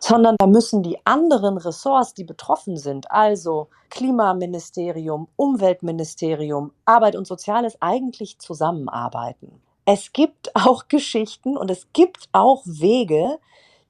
sondern 0.00 0.36
da 0.38 0.46
müssen 0.46 0.82
die 0.82 0.98
anderen 1.04 1.58
Ressorts, 1.58 2.14
die 2.14 2.24
betroffen 2.24 2.76
sind, 2.76 3.10
also 3.10 3.68
Klimaministerium, 3.90 5.28
Umweltministerium, 5.36 6.72
Arbeit 6.84 7.16
und 7.16 7.26
Soziales, 7.26 7.76
eigentlich 7.80 8.38
zusammenarbeiten. 8.38 9.60
Es 9.84 10.12
gibt 10.12 10.54
auch 10.54 10.84
Geschichten 10.88 11.56
und 11.56 11.70
es 11.70 11.88
gibt 11.92 12.28
auch 12.32 12.62
Wege, 12.66 13.38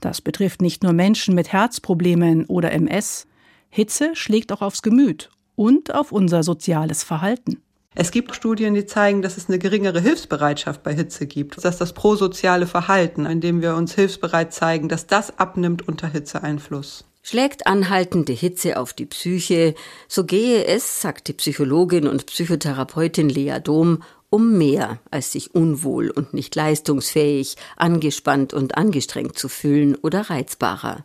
Das 0.00 0.20
betrifft 0.20 0.62
nicht 0.62 0.82
nur 0.82 0.92
Menschen 0.92 1.34
mit 1.34 1.52
Herzproblemen 1.52 2.46
oder 2.46 2.72
MS. 2.72 3.26
Hitze 3.68 4.14
schlägt 4.14 4.52
auch 4.52 4.62
aufs 4.62 4.82
Gemüt 4.82 5.30
und 5.56 5.94
auf 5.94 6.12
unser 6.12 6.42
soziales 6.42 7.02
Verhalten. 7.02 7.62
Es 7.98 8.10
gibt 8.10 8.34
Studien, 8.34 8.74
die 8.74 8.84
zeigen, 8.84 9.22
dass 9.22 9.38
es 9.38 9.48
eine 9.48 9.58
geringere 9.58 10.00
Hilfsbereitschaft 10.00 10.82
bei 10.82 10.94
Hitze 10.94 11.26
gibt, 11.26 11.64
dass 11.64 11.78
das 11.78 11.94
prosoziale 11.94 12.66
Verhalten, 12.66 13.24
in 13.24 13.40
dem 13.40 13.62
wir 13.62 13.74
uns 13.74 13.94
hilfsbereit 13.94 14.52
zeigen, 14.52 14.90
dass 14.90 15.06
das 15.06 15.38
abnimmt 15.38 15.88
unter 15.88 16.06
Hitzeeinfluss. 16.08 17.06
Schlägt 17.28 17.66
anhaltende 17.66 18.32
Hitze 18.32 18.78
auf 18.78 18.92
die 18.92 19.06
Psyche, 19.06 19.74
so 20.06 20.22
gehe 20.22 20.64
es, 20.64 21.00
sagt 21.00 21.26
die 21.26 21.32
Psychologin 21.32 22.06
und 22.06 22.26
Psychotherapeutin 22.26 23.28
Lea 23.28 23.58
Dom, 23.58 24.04
um 24.30 24.56
mehr 24.56 25.00
als 25.10 25.32
sich 25.32 25.52
unwohl 25.52 26.08
und 26.08 26.34
nicht 26.34 26.54
leistungsfähig, 26.54 27.56
angespannt 27.76 28.54
und 28.54 28.76
angestrengt 28.76 29.36
zu 29.36 29.48
fühlen 29.48 29.96
oder 29.96 30.30
reizbarer. 30.30 31.04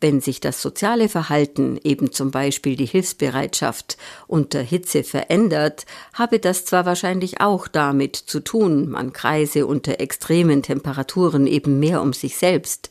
Wenn 0.00 0.20
sich 0.20 0.40
das 0.40 0.60
soziale 0.60 1.08
Verhalten, 1.08 1.78
eben 1.84 2.10
zum 2.10 2.32
Beispiel 2.32 2.74
die 2.74 2.86
Hilfsbereitschaft, 2.86 3.96
unter 4.26 4.60
Hitze 4.60 5.04
verändert, 5.04 5.86
habe 6.14 6.40
das 6.40 6.64
zwar 6.64 6.84
wahrscheinlich 6.84 7.40
auch 7.40 7.68
damit 7.68 8.16
zu 8.16 8.40
tun, 8.40 8.88
man 8.88 9.12
kreise 9.12 9.66
unter 9.66 10.00
extremen 10.00 10.64
Temperaturen 10.64 11.46
eben 11.46 11.78
mehr 11.78 12.02
um 12.02 12.12
sich 12.12 12.38
selbst, 12.38 12.90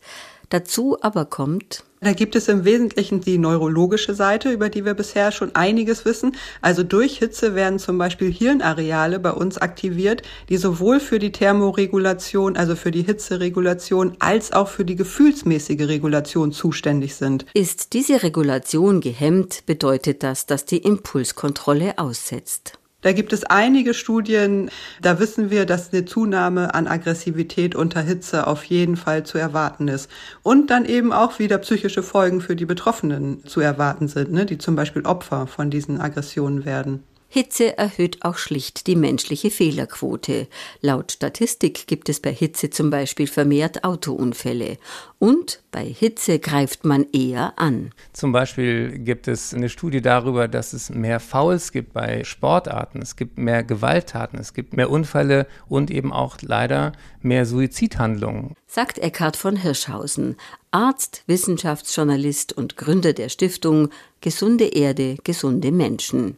Dazu 0.53 0.97
aber 1.01 1.25
kommt, 1.25 1.83
da 1.99 2.13
gibt 2.13 2.35
es 2.35 2.47
im 2.47 2.63
Wesentlichen 2.63 3.21
die 3.21 3.39
neurologische 3.39 4.13
Seite, 4.13 4.51
über 4.51 4.69
die 4.69 4.85
wir 4.85 4.93
bisher 4.93 5.31
schon 5.31 5.55
einiges 5.55 6.05
wissen. 6.05 6.35
Also 6.61 6.83
durch 6.83 7.17
Hitze 7.17 7.55
werden 7.55 7.79
zum 7.79 7.97
Beispiel 7.97 8.31
Hirnareale 8.31 9.19
bei 9.19 9.31
uns 9.31 9.57
aktiviert, 9.57 10.21
die 10.49 10.57
sowohl 10.57 10.99
für 10.99 11.17
die 11.17 11.31
Thermoregulation, 11.31 12.55
also 12.55 12.75
für 12.75 12.91
die 12.91 13.01
Hitzeregulation, 13.01 14.15
als 14.19 14.53
auch 14.53 14.67
für 14.67 14.85
die 14.85 14.95
gefühlsmäßige 14.95 15.87
Regulation 15.87 16.51
zuständig 16.51 17.15
sind. 17.15 17.47
Ist 17.55 17.93
diese 17.93 18.21
Regulation 18.21 19.01
gehemmt, 19.01 19.65
bedeutet 19.65 20.21
das, 20.21 20.45
dass 20.45 20.65
die 20.65 20.77
Impulskontrolle 20.77 21.97
aussetzt. 21.97 22.77
Da 23.03 23.11
gibt 23.11 23.33
es 23.33 23.43
einige 23.43 23.93
Studien, 23.93 24.71
da 25.01 25.19
wissen 25.19 25.51
wir, 25.51 25.65
dass 25.65 25.93
eine 25.93 26.05
Zunahme 26.05 26.73
an 26.73 26.87
Aggressivität 26.87 27.75
unter 27.75 28.01
Hitze 28.01 28.47
auf 28.47 28.63
jeden 28.63 28.95
Fall 28.95 29.23
zu 29.25 29.37
erwarten 29.37 29.87
ist. 29.89 30.09
Und 30.41 30.71
dann 30.71 30.85
eben 30.85 31.13
auch 31.13 31.37
wieder 31.37 31.57
psychische 31.59 32.01
Folgen 32.01 32.41
für 32.41 32.55
die 32.55 32.65
Betroffenen 32.65 33.45
zu 33.45 33.59
erwarten 33.59 34.07
sind, 34.07 34.31
ne, 34.31 34.45
die 34.45 34.57
zum 34.57 34.75
Beispiel 34.75 35.05
Opfer 35.05 35.47
von 35.47 35.69
diesen 35.69 35.99
Aggressionen 35.99 36.65
werden. 36.65 37.03
Hitze 37.33 37.79
erhöht 37.79 38.23
auch 38.23 38.37
schlicht 38.37 38.85
die 38.85 38.95
menschliche 38.95 39.49
Fehlerquote. 39.49 40.47
Laut 40.81 41.13
Statistik 41.13 41.87
gibt 41.87 42.07
es 42.07 42.19
bei 42.19 42.31
Hitze 42.31 42.69
zum 42.69 42.91
Beispiel 42.91 43.25
vermehrt 43.25 43.83
Autounfälle. 43.83 44.77
Und 45.17 45.63
bei 45.71 45.83
Hitze 45.83 46.37
greift 46.37 46.85
man 46.85 47.07
eher 47.11 47.53
an. 47.55 47.89
Zum 48.11 48.33
Beispiel 48.33 48.99
gibt 48.99 49.27
es 49.27 49.51
eine 49.51 49.69
Studie 49.69 49.99
darüber, 49.99 50.47
dass 50.47 50.73
es 50.73 50.91
mehr 50.91 51.19
Fouls 51.19 51.71
gibt 51.71 51.93
bei 51.93 52.23
Sportarten, 52.23 53.01
es 53.01 53.15
gibt 53.15 53.39
mehr 53.39 53.63
Gewalttaten, 53.63 54.37
es 54.37 54.53
gibt 54.53 54.73
mehr 54.77 54.91
Unfälle 54.91 55.47
und 55.67 55.89
eben 55.89 56.13
auch 56.13 56.37
leider 56.41 56.91
mehr 57.23 57.47
Suizidhandlungen. 57.47 58.53
Sagt 58.67 58.99
Eckhard 58.99 59.37
von 59.37 59.55
Hirschhausen, 59.55 60.35
Arzt, 60.69 61.23
Wissenschaftsjournalist 61.25 62.53
und 62.53 62.77
Gründer 62.77 63.13
der 63.13 63.29
Stiftung 63.29 63.89
Gesunde 64.21 64.65
Erde, 64.65 65.17
gesunde 65.23 65.71
Menschen. 65.71 66.37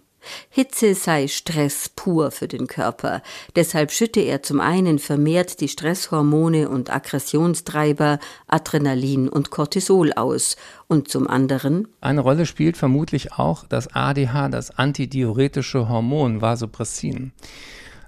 Hitze 0.50 0.96
sei 0.96 1.28
Stress 1.28 1.90
pur 1.90 2.32
für 2.32 2.48
den 2.48 2.68
Körper. 2.68 3.22
Deshalb 3.56 3.92
schütte 3.92 4.22
er 4.22 4.44
zum 4.44 4.60
einen 4.60 5.00
vermehrt 5.00 5.62
die 5.62 5.68
Stresshormone 5.68 6.70
und 6.70 6.90
Aggressionstreiber 6.92 8.20
Adrenalin 8.48 9.30
und 9.30 9.52
Cortisol 9.52 10.14
aus 10.14 10.56
und 10.88 11.10
zum 11.10 11.28
anderen 11.28 11.88
eine 12.02 12.22
Rolle 12.22 12.46
spielt 12.46 12.78
vermutlich 12.78 13.34
auch 13.34 13.66
das 13.68 13.94
ADH, 13.94 14.50
das 14.50 14.72
antidiuretische 14.72 15.90
Hormon 15.90 16.42
Vasopressin. 16.42 17.32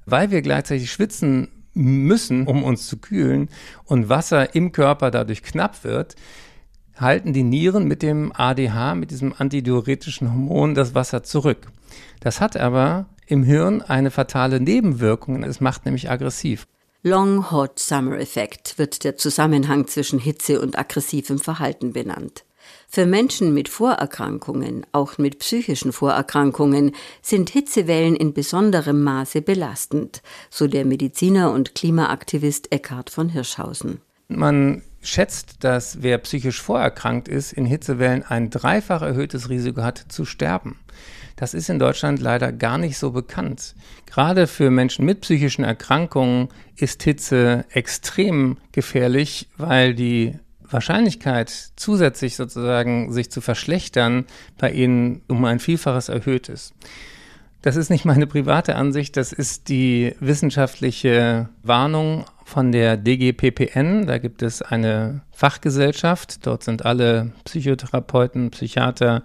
Weil 0.06 0.32
wir 0.32 0.42
gleichzeitig 0.42 0.92
schwitzen 0.92 1.50
müssen, 1.74 2.48
um 2.48 2.64
uns 2.64 2.88
zu 2.88 2.98
kühlen 2.98 3.50
und 3.86 4.10
Wasser 4.10 4.56
im 4.56 4.72
Körper 4.72 5.12
dadurch 5.12 5.44
knapp 5.44 5.84
wird, 5.84 6.16
halten 7.00 7.34
die 7.34 7.44
Nieren 7.44 7.88
mit 7.88 8.02
dem 8.02 8.32
ADH, 8.36 8.96
mit 8.96 9.12
diesem 9.12 9.34
antidiuretischen 9.38 10.32
Hormon, 10.32 10.76
das 10.76 10.96
Wasser 10.96 11.24
zurück. 11.24 11.68
Das 12.20 12.42
hat 12.42 12.58
aber 12.58 13.08
im 13.28 13.44
Hirn 13.44 13.82
eine 13.82 14.12
fatale 14.12 14.60
Nebenwirkung. 14.60 15.44
Es 15.44 15.60
macht 15.60 15.86
nämlich 15.86 16.10
aggressiv. 16.10 16.68
Long 17.04 17.52
Hot 17.52 17.80
Summer 17.80 18.20
Effect 18.20 18.78
wird 18.78 19.04
der 19.04 19.18
Zusammenhang 19.18 19.88
zwischen 19.88 20.20
Hitze 20.20 20.60
und 20.60 20.78
aggressivem 20.78 21.40
Verhalten 21.40 21.94
benannt. 21.94 22.44
Für 22.90 23.06
Menschen 23.06 23.54
mit 23.54 23.70
Vorerkrankungen, 23.70 24.86
auch 24.92 25.18
mit 25.18 25.40
psychischen 25.40 25.92
Vorerkrankungen, 25.92 26.94
sind 27.22 27.50
Hitzewellen 27.50 28.16
in 28.16 28.34
besonderem 28.34 29.04
Maße 29.04 29.42
belastend, 29.42 30.22
so 30.50 30.68
der 30.68 30.86
Mediziner 30.86 31.52
und 31.52 31.76
Klimaaktivist 31.76 32.72
Eckhard 32.72 33.10
von 33.10 33.30
Hirschhausen. 33.30 34.02
Man 34.28 34.82
schätzt, 35.08 35.64
dass 35.64 36.02
wer 36.02 36.18
psychisch 36.20 36.62
vorerkrankt 36.62 37.28
ist, 37.28 37.54
in 37.54 37.66
Hitzewellen 37.66 38.24
ein 38.24 38.50
dreifach 38.50 39.02
erhöhtes 39.02 39.50
Risiko 39.50 39.82
hat 39.82 40.06
zu 40.10 40.26
sterben. 40.26 40.80
Das 41.36 41.54
ist 41.54 41.70
in 41.70 41.80
Deutschland 41.80 42.20
leider 42.20 42.52
gar 42.52 42.78
nicht 42.78 42.98
so 42.98 43.12
bekannt. 43.12 43.76
Gerade 44.06 44.48
für 44.48 44.72
Menschen 44.72 45.06
mit 45.06 45.22
psychischen 45.22 45.64
Erkrankungen 45.64 46.50
ist 46.76 47.04
Hitze 47.04 47.66
extrem 47.70 48.58
gefährlich, 48.72 49.48
weil 49.58 49.94
die 49.94 50.34
Wahrscheinlichkeit, 50.70 51.72
zusätzlich 51.76 52.36
sozusagen 52.36 53.14
sich 53.14 53.32
zu 53.32 53.40
verschlechtern, 53.40 54.26
bei 54.58 54.72
ihnen 54.72 55.22
um 55.28 55.46
ein 55.46 55.60
Vielfaches 55.60 56.10
erhöht 56.10 56.50
ist. 56.50 56.74
Das 57.62 57.76
ist 57.76 57.90
nicht 57.90 58.06
meine 58.06 58.28
private 58.28 58.76
Ansicht, 58.76 59.16
das 59.16 59.32
ist 59.32 59.70
die 59.70 60.16
wissenschaftliche 60.20 61.50
Warnung 61.64 62.26
von 62.48 62.72
der 62.72 62.96
DGPPN. 62.96 64.08
Da 64.08 64.20
gibt 64.20 64.42
es 64.42 64.62
eine 64.62 65.20
Fachgesellschaft. 65.34 66.48
Dort 66.48 66.64
sind 66.64 66.86
alle 66.86 67.34
Psychotherapeuten, 67.44 68.52
Psychiater 68.52 69.22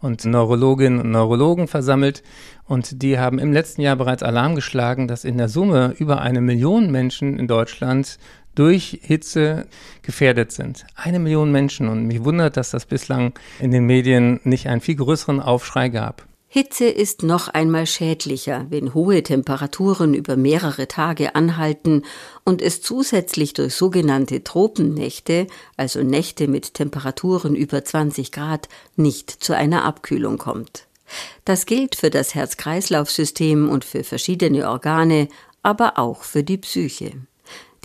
und 0.00 0.24
Neurologinnen 0.24 1.00
und 1.00 1.12
Neurologen 1.12 1.68
versammelt. 1.68 2.24
Und 2.64 3.00
die 3.02 3.16
haben 3.16 3.38
im 3.38 3.52
letzten 3.52 3.80
Jahr 3.80 3.94
bereits 3.94 4.24
Alarm 4.24 4.56
geschlagen, 4.56 5.06
dass 5.06 5.24
in 5.24 5.38
der 5.38 5.48
Summe 5.48 5.94
über 5.98 6.20
eine 6.20 6.40
Million 6.40 6.90
Menschen 6.90 7.38
in 7.38 7.46
Deutschland 7.46 8.18
durch 8.56 8.98
Hitze 9.02 9.66
gefährdet 10.02 10.50
sind. 10.50 10.84
Eine 10.96 11.20
Million 11.20 11.52
Menschen. 11.52 11.88
Und 11.88 12.08
mich 12.08 12.24
wundert, 12.24 12.56
dass 12.56 12.72
das 12.72 12.86
bislang 12.86 13.34
in 13.60 13.70
den 13.70 13.86
Medien 13.86 14.40
nicht 14.42 14.66
einen 14.66 14.80
viel 14.80 14.96
größeren 14.96 15.38
Aufschrei 15.38 15.90
gab. 15.90 16.26
Hitze 16.56 16.84
ist 16.84 17.24
noch 17.24 17.48
einmal 17.48 17.84
schädlicher, 17.84 18.66
wenn 18.68 18.94
hohe 18.94 19.24
Temperaturen 19.24 20.14
über 20.14 20.36
mehrere 20.36 20.86
Tage 20.86 21.34
anhalten 21.34 22.04
und 22.44 22.62
es 22.62 22.80
zusätzlich 22.80 23.54
durch 23.54 23.74
sogenannte 23.74 24.44
Tropennächte, 24.44 25.48
also 25.76 26.04
Nächte 26.04 26.46
mit 26.46 26.74
Temperaturen 26.74 27.56
über 27.56 27.84
20 27.84 28.30
Grad, 28.30 28.68
nicht 28.94 29.30
zu 29.30 29.56
einer 29.56 29.84
Abkühlung 29.84 30.38
kommt. 30.38 30.86
Das 31.44 31.66
gilt 31.66 31.96
für 31.96 32.10
das 32.10 32.36
Herz-Kreislauf-System 32.36 33.68
und 33.68 33.84
für 33.84 34.04
verschiedene 34.04 34.70
Organe, 34.70 35.26
aber 35.64 35.98
auch 35.98 36.22
für 36.22 36.44
die 36.44 36.58
Psyche. 36.58 37.14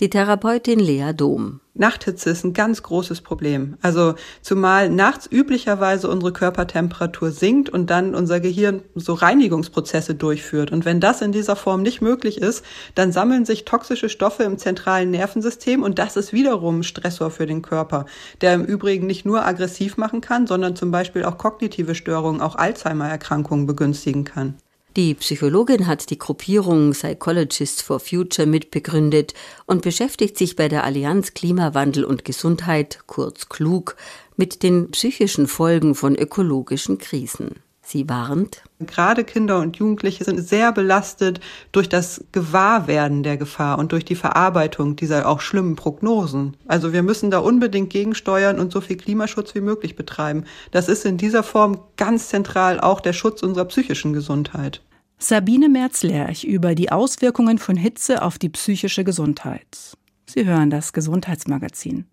Die 0.00 0.08
Therapeutin 0.08 0.80
Lea 0.80 1.12
Dom. 1.14 1.60
Nachthitze 1.74 2.30
ist 2.30 2.42
ein 2.42 2.54
ganz 2.54 2.82
großes 2.82 3.20
Problem. 3.20 3.76
Also 3.82 4.14
zumal 4.40 4.88
nachts 4.88 5.28
üblicherweise 5.30 6.08
unsere 6.08 6.32
Körpertemperatur 6.32 7.30
sinkt 7.32 7.68
und 7.68 7.90
dann 7.90 8.14
unser 8.14 8.40
Gehirn 8.40 8.80
so 8.94 9.12
Reinigungsprozesse 9.12 10.14
durchführt. 10.14 10.72
Und 10.72 10.86
wenn 10.86 11.00
das 11.00 11.20
in 11.20 11.32
dieser 11.32 11.54
Form 11.54 11.82
nicht 11.82 12.00
möglich 12.00 12.40
ist, 12.40 12.64
dann 12.94 13.12
sammeln 13.12 13.44
sich 13.44 13.66
toxische 13.66 14.08
Stoffe 14.08 14.42
im 14.42 14.56
zentralen 14.56 15.10
Nervensystem 15.10 15.82
und 15.82 15.98
das 15.98 16.16
ist 16.16 16.32
wiederum 16.32 16.82
Stressor 16.82 17.30
für 17.30 17.44
den 17.44 17.60
Körper, 17.60 18.06
der 18.40 18.54
im 18.54 18.64
Übrigen 18.64 19.06
nicht 19.06 19.26
nur 19.26 19.44
aggressiv 19.44 19.98
machen 19.98 20.22
kann, 20.22 20.46
sondern 20.46 20.76
zum 20.76 20.90
Beispiel 20.90 21.26
auch 21.26 21.36
kognitive 21.36 21.94
Störungen, 21.94 22.40
auch 22.40 22.56
Alzheimer-Erkrankungen 22.56 23.66
begünstigen 23.66 24.24
kann. 24.24 24.54
Die 24.96 25.14
Psychologin 25.14 25.86
hat 25.86 26.10
die 26.10 26.18
Gruppierung 26.18 26.90
Psychologists 26.90 27.80
for 27.80 28.00
Future 28.00 28.46
mitbegründet 28.46 29.34
und 29.66 29.82
beschäftigt 29.82 30.36
sich 30.36 30.56
bei 30.56 30.68
der 30.68 30.82
Allianz 30.82 31.32
Klimawandel 31.34 32.04
und 32.04 32.24
Gesundheit, 32.24 33.00
kurz 33.06 33.48
klug, 33.48 33.96
mit 34.36 34.64
den 34.64 34.90
psychischen 34.90 35.46
Folgen 35.46 35.94
von 35.94 36.16
ökologischen 36.16 36.98
Krisen. 36.98 37.62
Sie 37.90 38.08
warnt. 38.08 38.62
Gerade 38.78 39.24
Kinder 39.24 39.58
und 39.58 39.76
Jugendliche 39.76 40.22
sind 40.22 40.38
sehr 40.38 40.70
belastet 40.70 41.40
durch 41.72 41.88
das 41.88 42.24
Gewahrwerden 42.30 43.24
der 43.24 43.36
Gefahr 43.36 43.80
und 43.80 43.90
durch 43.90 44.04
die 44.04 44.14
Verarbeitung 44.14 44.94
dieser 44.94 45.28
auch 45.28 45.40
schlimmen 45.40 45.74
Prognosen. 45.74 46.56
Also 46.68 46.92
wir 46.92 47.02
müssen 47.02 47.32
da 47.32 47.40
unbedingt 47.40 47.90
gegensteuern 47.90 48.60
und 48.60 48.70
so 48.70 48.80
viel 48.80 48.96
Klimaschutz 48.96 49.56
wie 49.56 49.60
möglich 49.60 49.96
betreiben. 49.96 50.44
Das 50.70 50.88
ist 50.88 51.04
in 51.04 51.16
dieser 51.16 51.42
Form 51.42 51.80
ganz 51.96 52.28
zentral 52.28 52.78
auch 52.78 53.00
der 53.00 53.12
Schutz 53.12 53.42
unserer 53.42 53.64
psychischen 53.64 54.12
Gesundheit. 54.12 54.82
Sabine 55.18 55.68
Merz-Lerch 55.68 56.44
über 56.44 56.76
die 56.76 56.92
Auswirkungen 56.92 57.58
von 57.58 57.74
Hitze 57.74 58.22
auf 58.22 58.38
die 58.38 58.50
psychische 58.50 59.02
Gesundheit. 59.02 59.96
Sie 60.26 60.46
hören 60.46 60.70
das 60.70 60.92
Gesundheitsmagazin. 60.92 62.06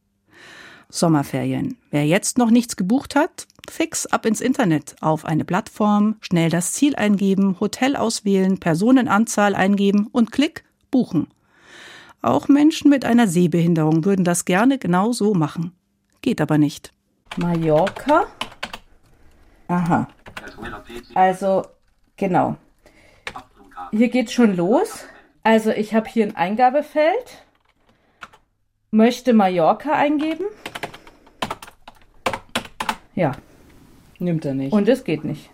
Sommerferien. 0.89 1.77
Wer 1.91 2.05
jetzt 2.05 2.37
noch 2.37 2.49
nichts 2.49 2.75
gebucht 2.75 3.15
hat, 3.15 3.47
fix 3.69 4.05
ab 4.05 4.25
ins 4.25 4.41
Internet, 4.41 4.95
auf 5.01 5.25
eine 5.25 5.45
Plattform, 5.45 6.15
schnell 6.21 6.49
das 6.49 6.71
Ziel 6.71 6.95
eingeben, 6.95 7.59
Hotel 7.59 7.95
auswählen, 7.95 8.59
Personenanzahl 8.59 9.55
eingeben 9.55 10.07
und 10.11 10.31
klick, 10.31 10.63
buchen. 10.91 11.27
Auch 12.21 12.47
Menschen 12.47 12.89
mit 12.89 13.05
einer 13.05 13.27
Sehbehinderung 13.27 14.05
würden 14.05 14.25
das 14.25 14.45
gerne 14.45 14.77
genau 14.77 15.11
so 15.11 15.33
machen. 15.33 15.73
Geht 16.21 16.41
aber 16.41 16.57
nicht. 16.57 16.91
Mallorca. 17.37 18.25
Aha. 19.67 20.07
Also, 21.13 21.63
genau. 22.15 22.57
Hier 23.91 24.09
geht's 24.09 24.33
schon 24.33 24.55
los. 24.55 25.05
Also, 25.43 25.71
ich 25.71 25.93
habe 25.93 26.09
hier 26.09 26.25
ein 26.25 26.35
Eingabefeld. 26.35 27.43
Möchte 28.91 29.33
Mallorca 29.33 29.91
eingeben. 29.93 30.45
Ja. 33.17 33.31
Nimmt 34.19 34.45
er 34.45 34.53
nicht. 34.53 34.71
Und 34.71 34.87
es 34.87 35.03
geht 35.03 35.23
nicht. 35.25 35.49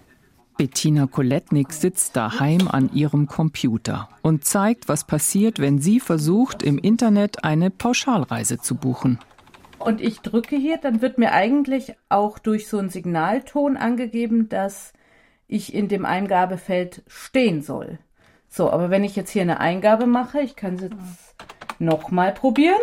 Bettina 0.57 1.07
Koletnik 1.07 1.71
sitzt 1.71 2.15
daheim 2.15 2.67
an 2.67 2.91
ihrem 2.93 3.25
Computer 3.25 4.09
und 4.21 4.43
zeigt, 4.43 4.89
was 4.89 5.05
passiert, 5.05 5.59
wenn 5.59 5.79
sie 5.79 5.99
versucht, 5.99 6.61
im 6.61 6.77
Internet 6.77 7.43
eine 7.45 7.71
Pauschalreise 7.71 8.59
zu 8.59 8.75
buchen. 8.75 9.17
Und 9.79 10.01
ich 10.01 10.19
drücke 10.19 10.57
hier, 10.57 10.77
dann 10.77 11.01
wird 11.01 11.17
mir 11.17 11.31
eigentlich 11.31 11.95
auch 12.09 12.37
durch 12.37 12.67
so 12.67 12.77
einen 12.77 12.89
Signalton 12.89 13.77
angegeben, 13.77 14.49
dass 14.49 14.91
ich 15.47 15.73
in 15.73 15.87
dem 15.87 16.05
Eingabefeld 16.05 17.01
stehen 17.07 17.61
soll. 17.61 17.97
So, 18.49 18.69
aber 18.69 18.89
wenn 18.89 19.05
ich 19.05 19.15
jetzt 19.15 19.31
hier 19.31 19.41
eine 19.41 19.61
Eingabe 19.61 20.05
mache, 20.05 20.41
ich 20.41 20.55
kann 20.57 20.75
es 20.75 20.81
jetzt 20.81 20.95
nochmal 21.79 22.33
probieren 22.33 22.81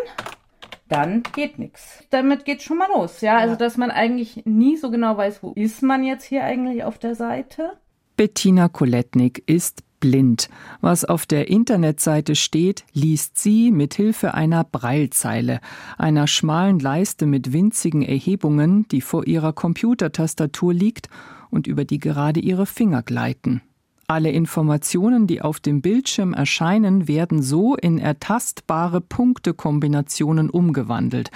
dann 0.91 1.23
geht 1.35 1.59
nichts. 1.59 2.05
Damit 2.11 2.45
geht 2.45 2.63
schon 2.63 2.79
mal 2.79 2.89
los, 2.93 3.21
ja? 3.21 3.39
Also, 3.39 3.57
dass 3.57 3.77
man 3.77 3.91
eigentlich 3.91 4.45
nie 4.45 4.77
so 4.77 4.91
genau 4.91 5.17
weiß, 5.17 5.43
wo 5.43 5.53
ist 5.53 5.83
man 5.83 6.05
jetzt 6.05 6.25
hier 6.25 6.45
eigentlich 6.45 6.85
auf 6.85 6.99
der 6.99 7.15
Seite. 7.15 7.79
Bettina 8.17 8.69
Koletnik 8.69 9.43
ist 9.47 9.83
blind. 10.01 10.49
Was 10.81 11.05
auf 11.05 11.27
der 11.27 11.49
Internetseite 11.49 12.35
steht, 12.35 12.85
liest 12.93 13.39
sie 13.39 13.71
mit 13.71 13.95
Hilfe 13.95 14.35
einer 14.35 14.65
Breilzeile, 14.65 15.61
einer 15.97 16.27
schmalen 16.27 16.81
Leiste 16.81 17.27
mit 17.27 17.53
winzigen 17.53 18.03
Erhebungen, 18.03 18.89
die 18.89 19.01
vor 19.01 19.27
ihrer 19.27 19.53
Computertastatur 19.53 20.75
liegt 20.75 21.09
und 21.51 21.67
über 21.67 21.85
die 21.85 21.99
gerade 21.99 22.41
ihre 22.41 22.67
Finger 22.67 23.03
gleiten. 23.03 23.63
Alle 24.11 24.33
Informationen, 24.33 25.29
die 25.29 25.41
auf 25.41 25.61
dem 25.61 25.83
Bildschirm 25.83 26.35
erscheinen, 26.35 27.07
werden 27.07 27.45
so 27.45 27.77
in 27.77 27.97
ertastbare 27.99 29.01
Punktekombinationen 29.01 30.51
umgewandelt. 30.51 31.31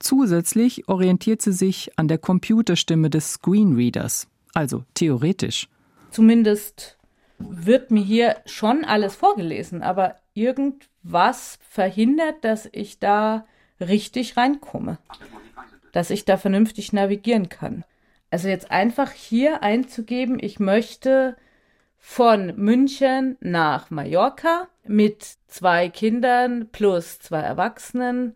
Zusätzlich 0.00 0.88
orientiert 0.88 1.42
sie 1.42 1.52
sich 1.52 1.96
an 1.96 2.08
der 2.08 2.18
Computerstimme 2.18 3.08
des 3.08 3.34
Screenreaders, 3.34 4.26
also 4.52 4.82
theoretisch. 4.94 5.68
Zumindest 6.10 6.98
wird 7.38 7.92
mir 7.92 8.02
hier 8.02 8.38
schon 8.46 8.84
alles 8.84 9.14
vorgelesen, 9.14 9.84
aber 9.84 10.16
irgendwas 10.34 11.60
verhindert, 11.70 12.42
dass 12.42 12.68
ich 12.72 12.98
da 12.98 13.46
richtig 13.78 14.36
reinkomme, 14.36 14.98
dass 15.92 16.10
ich 16.10 16.24
da 16.24 16.36
vernünftig 16.36 16.92
navigieren 16.92 17.48
kann. 17.48 17.84
Also 18.32 18.48
jetzt 18.48 18.72
einfach 18.72 19.12
hier 19.12 19.62
einzugeben, 19.62 20.38
ich 20.40 20.58
möchte 20.58 21.36
von 21.98 22.54
München 22.56 23.36
nach 23.40 23.90
Mallorca 23.90 24.68
mit 24.86 25.26
zwei 25.46 25.88
Kindern 25.88 26.68
plus 26.70 27.18
zwei 27.18 27.40
Erwachsenen, 27.40 28.34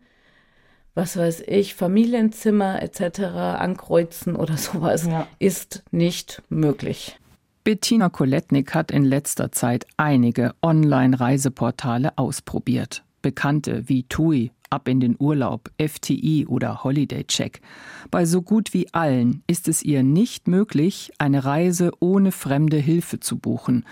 was 0.93 1.17
weiß 1.17 1.43
ich, 1.47 1.73
Familienzimmer 1.73 2.81
etc. 2.83 3.19
ankreuzen 3.21 4.35
oder 4.35 4.57
sowas, 4.57 5.07
ja. 5.07 5.27
ist 5.39 5.83
nicht 5.91 6.41
möglich. 6.49 7.17
Bettina 7.63 8.09
Koletnik 8.09 8.75
hat 8.75 8.91
in 8.91 9.03
letzter 9.03 9.51
Zeit 9.51 9.87
einige 9.95 10.53
Online-Reiseportale 10.61 12.17
ausprobiert. 12.17 13.03
Bekannte 13.21 13.87
wie 13.87 14.03
TUI, 14.03 14.51
Ab 14.73 14.87
in 14.87 14.99
den 14.99 15.15
Urlaub, 15.19 15.69
FTI 15.77 16.47
oder 16.47 16.83
Holiday 16.83 17.25
Check. 17.25 17.61
Bei 18.09 18.25
so 18.25 18.41
gut 18.41 18.73
wie 18.73 18.91
allen 18.91 19.43
ist 19.45 19.67
es 19.67 19.83
ihr 19.83 20.01
nicht 20.01 20.47
möglich, 20.47 21.11
eine 21.19 21.45
Reise 21.45 21.91
ohne 21.99 22.31
fremde 22.31 22.77
Hilfe 22.77 23.19
zu 23.19 23.37
buchen. 23.37 23.85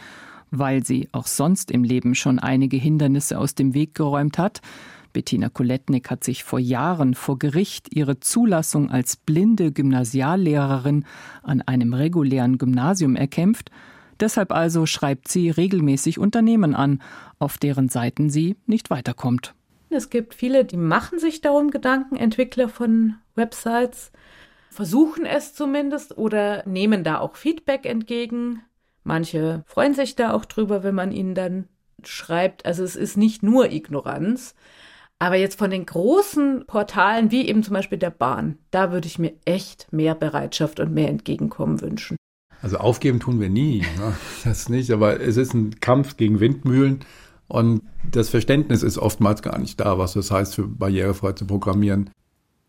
Weil 0.50 0.84
sie 0.84 1.08
auch 1.12 1.28
sonst 1.28 1.70
im 1.70 1.84
Leben 1.84 2.16
schon 2.16 2.40
einige 2.40 2.78
Hindernisse 2.78 3.38
aus 3.38 3.54
dem 3.54 3.76
Weg 3.76 3.94
geräumt 3.94 4.40
hat, 4.40 4.62
Bettina 5.14 5.50
Koletnik 5.50 6.10
hat 6.10 6.24
sich 6.24 6.44
vor 6.44 6.58
Jahren 6.58 7.14
vor 7.14 7.38
Gericht 7.38 7.94
ihre 7.94 8.20
Zulassung 8.20 8.90
als 8.90 9.18
blinde 9.18 9.72
Gymnasiallehrerin 9.72 11.06
an 11.44 11.62
einem 11.62 11.94
regulären 11.94 12.58
Gymnasium 12.58 13.16
erkämpft. 13.16 13.70
Deshalb 14.20 14.52
also 14.52 14.88
schreibt 14.88 15.28
sie 15.28 15.52
regelmäßig 15.52 16.18
Unternehmen 16.18 16.74
an, 16.74 17.04
auf 17.38 17.60
deren 17.60 17.88
Seiten 17.88 18.32
sie 18.32 18.56
nicht 18.66 18.90
weiterkommt. 18.90 19.54
Es 19.94 20.10
gibt 20.10 20.34
viele, 20.34 20.66
die 20.66 20.78
machen 20.78 21.20
sich 21.20 21.42
darum 21.42 21.70
Gedanken, 21.70 22.16
Entwickler 22.16 22.70
von 22.70 23.16
Websites, 23.36 24.12
versuchen 24.70 25.26
es 25.26 25.54
zumindest 25.54 26.18
oder 26.18 26.66
nehmen 26.66 27.04
da 27.04 27.20
auch 27.20 27.36
Feedback 27.36 27.86
entgegen. 27.86 28.64
Manche 29.04 29.64
freuen 29.68 29.94
sich 29.94 30.16
da 30.16 30.32
auch 30.34 30.46
drüber, 30.46 30.84
wenn 30.84 30.96
man 30.96 31.12
ihnen 31.12 31.36
dann 31.36 31.68
schreibt. 32.04 32.66
Also 32.66 32.84
es 32.84 32.96
ist 32.96 33.18
nicht 33.18 33.44
nur 33.44 33.72
Ignoranz. 33.72 34.56
Aber 35.20 35.36
jetzt 35.36 35.60
von 35.60 35.70
den 35.70 35.86
großen 35.86 36.66
Portalen, 36.66 37.30
wie 37.30 37.48
eben 37.48 37.62
zum 37.62 37.76
Beispiel 37.76 38.00
der 38.00 38.10
Bahn, 38.10 38.58
da 38.72 38.92
würde 38.92 39.08
ich 39.08 39.20
mir 39.20 39.34
echt 39.46 39.92
mehr 39.92 40.16
Bereitschaft 40.16 40.80
und 40.80 40.94
mehr 40.94 41.10
Entgegenkommen 41.10 41.80
wünschen. 41.82 42.18
Also 42.62 42.78
aufgeben 42.78 43.20
tun 43.20 43.40
wir 43.40 43.50
nie, 43.50 43.82
ne? 43.98 44.16
das 44.44 44.70
nicht, 44.70 44.92
aber 44.92 45.20
es 45.20 45.38
ist 45.38 45.54
ein 45.54 45.80
Kampf 45.80 46.18
gegen 46.18 46.40
Windmühlen 46.40 47.06
und 47.52 47.82
das 48.10 48.30
Verständnis 48.30 48.82
ist 48.82 48.98
oftmals 48.98 49.42
gar 49.42 49.58
nicht 49.58 49.80
da, 49.80 49.98
was 49.98 50.14
das 50.14 50.32
heißt, 50.32 50.56
für 50.56 50.68
barrierefrei 50.68 51.34
zu 51.34 51.46
programmieren. 51.46 52.10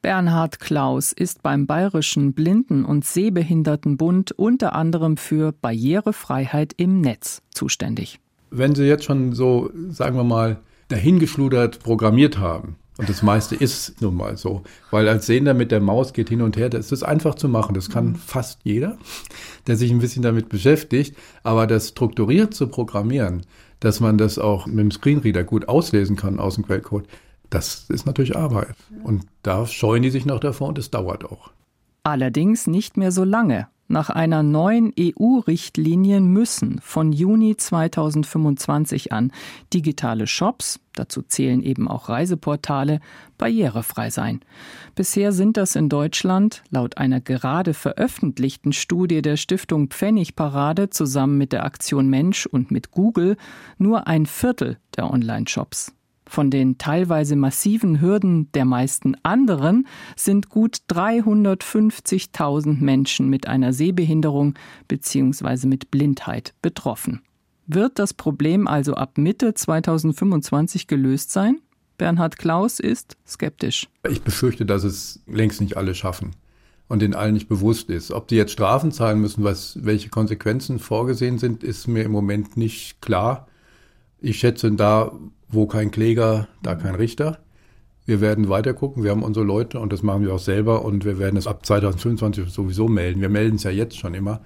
Bernhard 0.03 0.59
Klaus 0.59 1.13
ist 1.13 1.45
beim 1.45 1.67
Bayerischen 1.67 2.33
Blinden- 2.33 2.85
und 2.85 3.05
Sehbehindertenbund 3.05 4.33
unter 4.33 4.75
anderem 4.75 5.17
für 5.17 5.53
Barrierefreiheit 5.53 6.75
im 6.77 7.01
Netz 7.01 7.43
zuständig. 7.51 8.19
Wenn 8.51 8.75
Sie 8.75 8.85
jetzt 8.85 9.05
schon 9.05 9.33
so, 9.33 9.71
sagen 9.91 10.17
wir 10.17 10.25
mal, 10.25 10.59
dahingeschludert 10.89 11.79
programmiert 11.79 12.39
haben, 12.39 12.77
und 12.99 13.09
das 13.09 13.23
meiste 13.23 13.57
ist 13.57 14.03
nun 14.03 14.15
mal 14.17 14.37
so. 14.37 14.63
Weil 14.91 15.09
als 15.09 15.27
Sehender 15.27 15.55
mit 15.55 15.73
der 15.73 15.81
Maus 15.81 16.13
geht 16.13 16.29
hin 16.29 16.43
und 16.43 16.57
her, 16.57 16.69
das 16.69 16.93
ist 16.93 17.03
einfach 17.03 17.35
zu 17.35 17.49
machen. 17.49 17.75
Das 17.75 17.89
kann 17.89 18.11
mhm. 18.11 18.15
fast 18.17 18.61
jeder, 18.65 18.99
der 19.67 19.77
sich 19.77 19.91
ein 19.91 20.01
bisschen 20.01 20.23
damit 20.23 20.51
beschäftigt. 20.51 21.17
Aber 21.43 21.67
das 21.67 21.89
strukturiert 21.89 22.53
zu 22.53 22.69
programmieren, 22.69 23.43
dass 23.83 23.99
man 23.99 24.17
das 24.17 24.39
auch 24.39 24.67
mit 24.67 24.79
dem 24.79 24.91
Screenreader 24.93 25.43
gut 25.43 25.69
auslesen 25.69 26.15
kann 26.15 26.39
aus 26.39 26.55
dem 26.55 26.65
Quellcode, 26.65 27.07
das 27.51 27.87
ist 27.91 28.07
natürlich 28.07 28.37
Arbeit. 28.37 28.77
Und 29.03 29.27
da 29.43 29.67
scheuen 29.67 30.03
die 30.03 30.11
sich 30.11 30.25
noch 30.25 30.41
davor 30.41 30.69
und 30.69 30.79
es 30.79 30.91
dauert 30.91 31.25
auch. 31.25 31.51
Allerdings 32.05 32.67
nicht 32.67 32.97
mehr 32.97 33.13
so 33.13 33.25
lange. 33.25 33.69
Nach 33.93 34.09
einer 34.09 34.43
neuen 34.43 34.95
EU-Richtlinie 34.99 36.23
müssen 36.23 36.81
von 36.81 37.13
Juni 37.13 37.59
2025 37.59 39.13
an 39.13 39.33
digitale 39.75 40.27
Shops, 40.27 40.81
dazu 40.95 41.21
zählen 41.21 41.63
eben 41.63 41.89
auch 41.89 42.09
Reiseportale, 42.09 43.01
barrierefrei 43.37 44.09
sein. 44.09 44.41
Bisher 44.95 45.33
sind 45.33 45.59
das 45.59 45.77
in 45.77 45.91
Deutschland 45.91 46.63
laut 46.71 46.97
einer 46.97 47.21
gerade 47.21 47.75
veröffentlichten 47.75 48.73
Studie 48.73 49.21
der 49.21 49.37
Stiftung 49.37 49.89
Pfennigparade 49.89 50.89
zusammen 50.89 51.37
mit 51.37 51.53
der 51.53 51.67
Aktion 51.67 52.09
Mensch 52.09 52.47
und 52.47 52.71
mit 52.71 52.93
Google 52.93 53.37
nur 53.77 54.07
ein 54.07 54.25
Viertel 54.25 54.79
der 54.97 55.11
Online-Shops. 55.11 55.93
Von 56.33 56.51
den 56.51 56.79
teilweise 56.79 57.37
massiven 57.37 58.01
Hürden 58.01 58.51
der 58.53 58.65
meisten 58.65 59.19
anderen 59.23 59.87
sind 60.17 60.49
gut 60.49 60.79
350.000 60.89 62.83
Menschen 62.83 63.29
mit 63.29 63.47
einer 63.49 63.75
Sehbehinderung 63.75 64.55
bzw. 64.89 65.67
mit 65.67 65.91
Blindheit 65.91 66.55
betroffen. 66.63 67.21
Wird 67.67 67.99
das 67.99 68.15
Problem 68.15 68.67
also 68.67 68.95
ab 68.95 69.19
Mitte 69.19 69.53
2025 69.53 70.87
gelöst 70.87 71.33
sein? 71.33 71.61
Bernhard 71.99 72.39
Klaus 72.39 72.81
ist 72.81 73.19
skeptisch. 73.29 73.87
Ich 74.09 74.23
befürchte, 74.23 74.65
dass 74.65 74.85
es 74.85 75.21
längst 75.27 75.61
nicht 75.61 75.77
alle 75.77 75.95
schaffen 75.95 76.31
und 76.89 77.03
den 77.03 77.15
allen 77.15 77.35
nicht 77.35 77.51
bewusst 77.51 77.91
ist. 77.91 78.11
Ob 78.11 78.27
die 78.29 78.37
jetzt 78.37 78.53
Strafen 78.53 78.91
zahlen 78.91 79.21
müssen, 79.21 79.45
was, 79.45 79.85
welche 79.85 80.09
Konsequenzen 80.09 80.79
vorgesehen 80.79 81.37
sind, 81.37 81.63
ist 81.63 81.89
mir 81.89 82.05
im 82.05 82.11
Moment 82.13 82.57
nicht 82.57 83.03
klar. 83.03 83.49
Ich 84.19 84.39
schätze, 84.39 84.73
da 84.73 85.13
wo 85.53 85.67
kein 85.67 85.91
Kläger, 85.91 86.49
da 86.63 86.75
kein 86.75 86.95
Richter. 86.95 87.39
Wir 88.05 88.21
werden 88.21 88.49
weiter 88.49 88.75
gucken. 88.75 89.05
Wir 89.05 89.13
haben 89.13 89.23
unsere 89.23 89.47
Leute 89.47 89.79
und 89.79 89.93
das 89.93 90.03
machen 90.03 90.25
wir 90.25 90.35
auch 90.35 90.41
selber 90.41 90.85
und 90.85 91.05
wir 91.05 91.19
werden 91.19 91.37
es 91.37 91.47
ab 91.47 91.65
2025 91.65 92.51
sowieso 92.51 92.89
melden. 92.89 93.21
Wir 93.21 93.29
melden 93.29 93.57
es 93.57 93.63
ja 93.63 93.71
jetzt 93.71 93.97
schon 93.97 94.15
immer, 94.15 94.41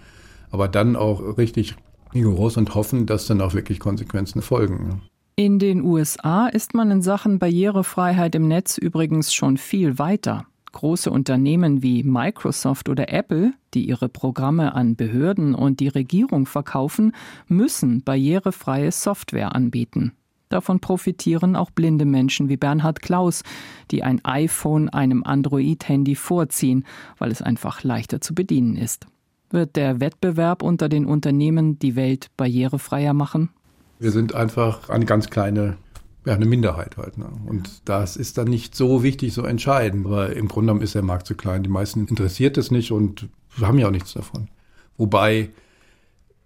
aber 0.50 0.68
dann 0.68 0.94
auch 0.94 1.38
richtig 1.38 1.76
rigoros 2.12 2.56
und 2.56 2.74
hoffen, 2.74 3.06
dass 3.06 3.26
dann 3.26 3.40
auch 3.40 3.54
wirklich 3.54 3.80
Konsequenzen 3.80 4.42
folgen. 4.42 5.02
In 5.36 5.58
den 5.58 5.82
USA 5.82 6.48
ist 6.48 6.74
man 6.74 6.90
in 6.90 7.02
Sachen 7.02 7.38
Barrierefreiheit 7.38 8.34
im 8.34 8.48
Netz 8.48 8.78
übrigens 8.78 9.32
schon 9.32 9.56
viel 9.58 9.98
weiter. 9.98 10.46
Große 10.72 11.10
Unternehmen 11.10 11.82
wie 11.82 12.02
Microsoft 12.02 12.88
oder 12.88 13.10
Apple, 13.10 13.52
die 13.72 13.88
ihre 13.88 14.08
Programme 14.08 14.74
an 14.74 14.96
Behörden 14.96 15.54
und 15.54 15.80
die 15.80 15.88
Regierung 15.88 16.46
verkaufen, 16.46 17.12
müssen 17.48 18.02
barrierefreie 18.02 18.92
Software 18.92 19.54
anbieten. 19.54 20.12
Davon 20.48 20.80
profitieren 20.80 21.56
auch 21.56 21.70
blinde 21.70 22.04
Menschen 22.04 22.48
wie 22.48 22.56
Bernhard 22.56 23.02
Klaus, 23.02 23.42
die 23.90 24.02
ein 24.02 24.24
iPhone 24.24 24.88
einem 24.88 25.24
Android-Handy 25.24 26.14
vorziehen, 26.14 26.84
weil 27.18 27.32
es 27.32 27.42
einfach 27.42 27.82
leichter 27.82 28.20
zu 28.20 28.34
bedienen 28.34 28.76
ist. 28.76 29.06
Wird 29.50 29.76
der 29.76 30.00
Wettbewerb 30.00 30.62
unter 30.62 30.88
den 30.88 31.06
Unternehmen 31.06 31.78
die 31.78 31.96
Welt 31.96 32.28
barrierefreier 32.36 33.14
machen? 33.14 33.50
Wir 33.98 34.10
sind 34.10 34.34
einfach 34.34 34.88
eine 34.88 35.04
ganz 35.04 35.30
kleine, 35.30 35.76
ja, 36.24 36.34
eine 36.34 36.46
Minderheit 36.46 36.96
halt. 36.96 37.18
Ne? 37.18 37.26
Und 37.46 37.82
das 37.84 38.16
ist 38.16 38.38
dann 38.38 38.48
nicht 38.48 38.74
so 38.74 39.02
wichtig, 39.02 39.32
so 39.32 39.42
entscheidend. 39.42 40.06
Aber 40.06 40.34
im 40.34 40.48
Grunde 40.48 40.66
genommen 40.66 40.82
ist 40.82 40.94
der 40.94 41.02
Markt 41.02 41.26
zu 41.26 41.34
klein. 41.34 41.62
Die 41.62 41.68
meisten 41.68 42.06
interessiert 42.06 42.58
es 42.58 42.70
nicht 42.70 42.92
und 42.92 43.28
haben 43.60 43.78
ja 43.78 43.86
auch 43.86 43.92
nichts 43.92 44.12
davon. 44.12 44.48
Wobei 44.96 45.50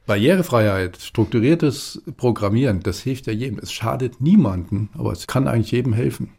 Barrierefreiheit, 0.07 0.97
strukturiertes 0.97 2.03
Programmieren, 2.17 2.81
das 2.81 3.01
hilft 3.01 3.27
ja 3.27 3.33
jedem. 3.33 3.59
Es 3.59 3.73
schadet 3.73 4.21
niemanden, 4.21 4.91
aber 4.95 5.13
es 5.13 5.27
kann 5.27 5.47
eigentlich 5.47 5.71
jedem 5.71 5.93
helfen, 5.93 6.31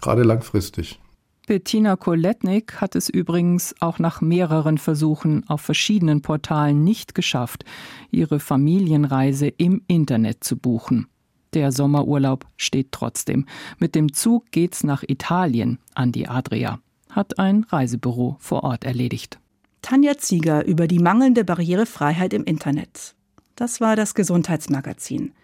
gerade 0.00 0.22
langfristig. 0.22 0.98
Bettina 1.46 1.96
Koletnik 1.96 2.80
hat 2.80 2.96
es 2.96 3.10
übrigens 3.10 3.74
auch 3.80 3.98
nach 3.98 4.22
mehreren 4.22 4.78
Versuchen 4.78 5.46
auf 5.46 5.60
verschiedenen 5.60 6.22
Portalen 6.22 6.84
nicht 6.84 7.14
geschafft, 7.14 7.66
ihre 8.10 8.40
Familienreise 8.40 9.48
im 9.48 9.82
Internet 9.86 10.42
zu 10.42 10.56
buchen. 10.56 11.06
Der 11.52 11.70
Sommerurlaub 11.70 12.46
steht 12.56 12.92
trotzdem. 12.92 13.44
Mit 13.78 13.94
dem 13.94 14.14
Zug 14.14 14.50
geht's 14.52 14.84
nach 14.84 15.04
Italien 15.06 15.78
an 15.94 16.12
die 16.12 16.28
Adria. 16.28 16.80
Hat 17.10 17.38
ein 17.38 17.64
Reisebüro 17.64 18.36
vor 18.40 18.64
Ort 18.64 18.84
erledigt. 18.84 19.38
Tanja 19.84 20.16
Zieger 20.16 20.64
über 20.64 20.86
die 20.88 20.98
mangelnde 20.98 21.44
Barrierefreiheit 21.44 22.32
im 22.32 22.44
Internet. 22.44 23.14
Das 23.54 23.82
war 23.82 23.96
das 23.96 24.14
Gesundheitsmagazin. 24.14 25.34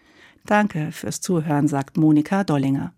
Danke 0.46 0.92
fürs 0.92 1.20
Zuhören, 1.20 1.68
sagt 1.68 1.98
Monika 1.98 2.42
Dollinger. 2.42 2.94